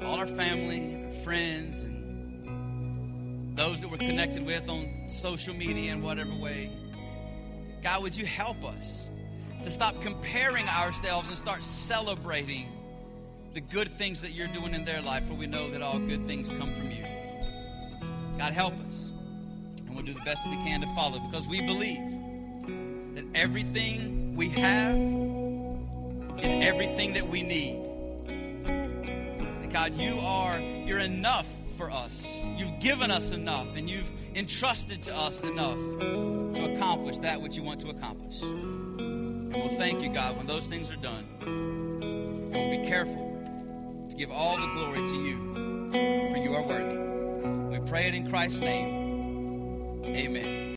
all 0.00 0.14
our 0.14 0.28
family, 0.28 1.12
friends, 1.24 1.80
and 1.80 3.58
those 3.58 3.80
that 3.80 3.90
we're 3.90 3.96
connected 3.96 4.46
with 4.46 4.68
on 4.68 5.08
social 5.08 5.54
media 5.54 5.90
in 5.90 6.02
whatever 6.02 6.36
way. 6.36 6.70
God, 7.82 8.02
would 8.02 8.16
you 8.16 8.26
help 8.26 8.64
us 8.64 9.08
to 9.64 9.70
stop 9.70 10.00
comparing 10.02 10.68
ourselves 10.68 11.28
and 11.28 11.36
start 11.36 11.62
celebrating 11.62 12.68
the 13.54 13.60
good 13.60 13.90
things 13.98 14.20
that 14.20 14.32
you're 14.32 14.48
doing 14.48 14.74
in 14.74 14.84
their 14.84 15.02
life, 15.02 15.26
for 15.26 15.34
we 15.34 15.46
know 15.46 15.70
that 15.70 15.82
all 15.82 15.98
good 15.98 16.26
things 16.26 16.48
come 16.48 16.72
from 16.74 16.90
you. 16.90 17.04
God, 18.38 18.52
help 18.52 18.74
us. 18.86 19.10
And 19.86 19.94
we'll 19.94 20.04
do 20.04 20.14
the 20.14 20.20
best 20.20 20.46
we 20.46 20.56
can 20.56 20.80
to 20.80 20.86
follow 20.94 21.18
because 21.18 21.46
we 21.46 21.60
believe 21.60 21.98
that 23.16 23.24
everything 23.34 24.36
we 24.36 24.48
have 24.50 24.94
is 26.38 26.64
everything 26.64 27.14
that 27.14 27.28
we 27.28 27.42
need. 27.42 27.86
God, 29.72 29.94
you 29.94 30.18
are, 30.20 30.58
you're 30.58 30.98
enough 30.98 31.48
for 31.76 31.90
us. 31.90 32.26
You've 32.56 32.80
given 32.80 33.10
us 33.10 33.30
enough, 33.30 33.68
and 33.76 33.88
you've 33.88 34.10
entrusted 34.34 35.02
to 35.04 35.16
us 35.16 35.40
enough 35.40 35.78
accomplish 36.80 37.18
that 37.18 37.42
which 37.42 37.56
you 37.56 37.62
want 37.62 37.78
to 37.78 37.90
accomplish. 37.90 38.40
And 38.40 39.52
we'll 39.52 39.68
thank 39.76 40.00
you, 40.00 40.08
God, 40.08 40.38
when 40.38 40.46
those 40.46 40.66
things 40.66 40.90
are 40.90 40.96
done. 40.96 41.26
And 41.42 42.50
we'll 42.50 42.70
be 42.70 42.88
careful 42.88 44.06
to 44.08 44.16
give 44.16 44.30
all 44.30 44.58
the 44.58 44.66
glory 44.68 45.06
to 45.06 45.14
you, 45.22 46.30
for 46.30 46.38
you 46.38 46.54
are 46.54 46.62
worthy. 46.62 46.96
We 47.78 47.86
pray 47.86 48.08
it 48.08 48.14
in 48.14 48.30
Christ's 48.30 48.60
name. 48.60 50.02
Amen. 50.06 50.60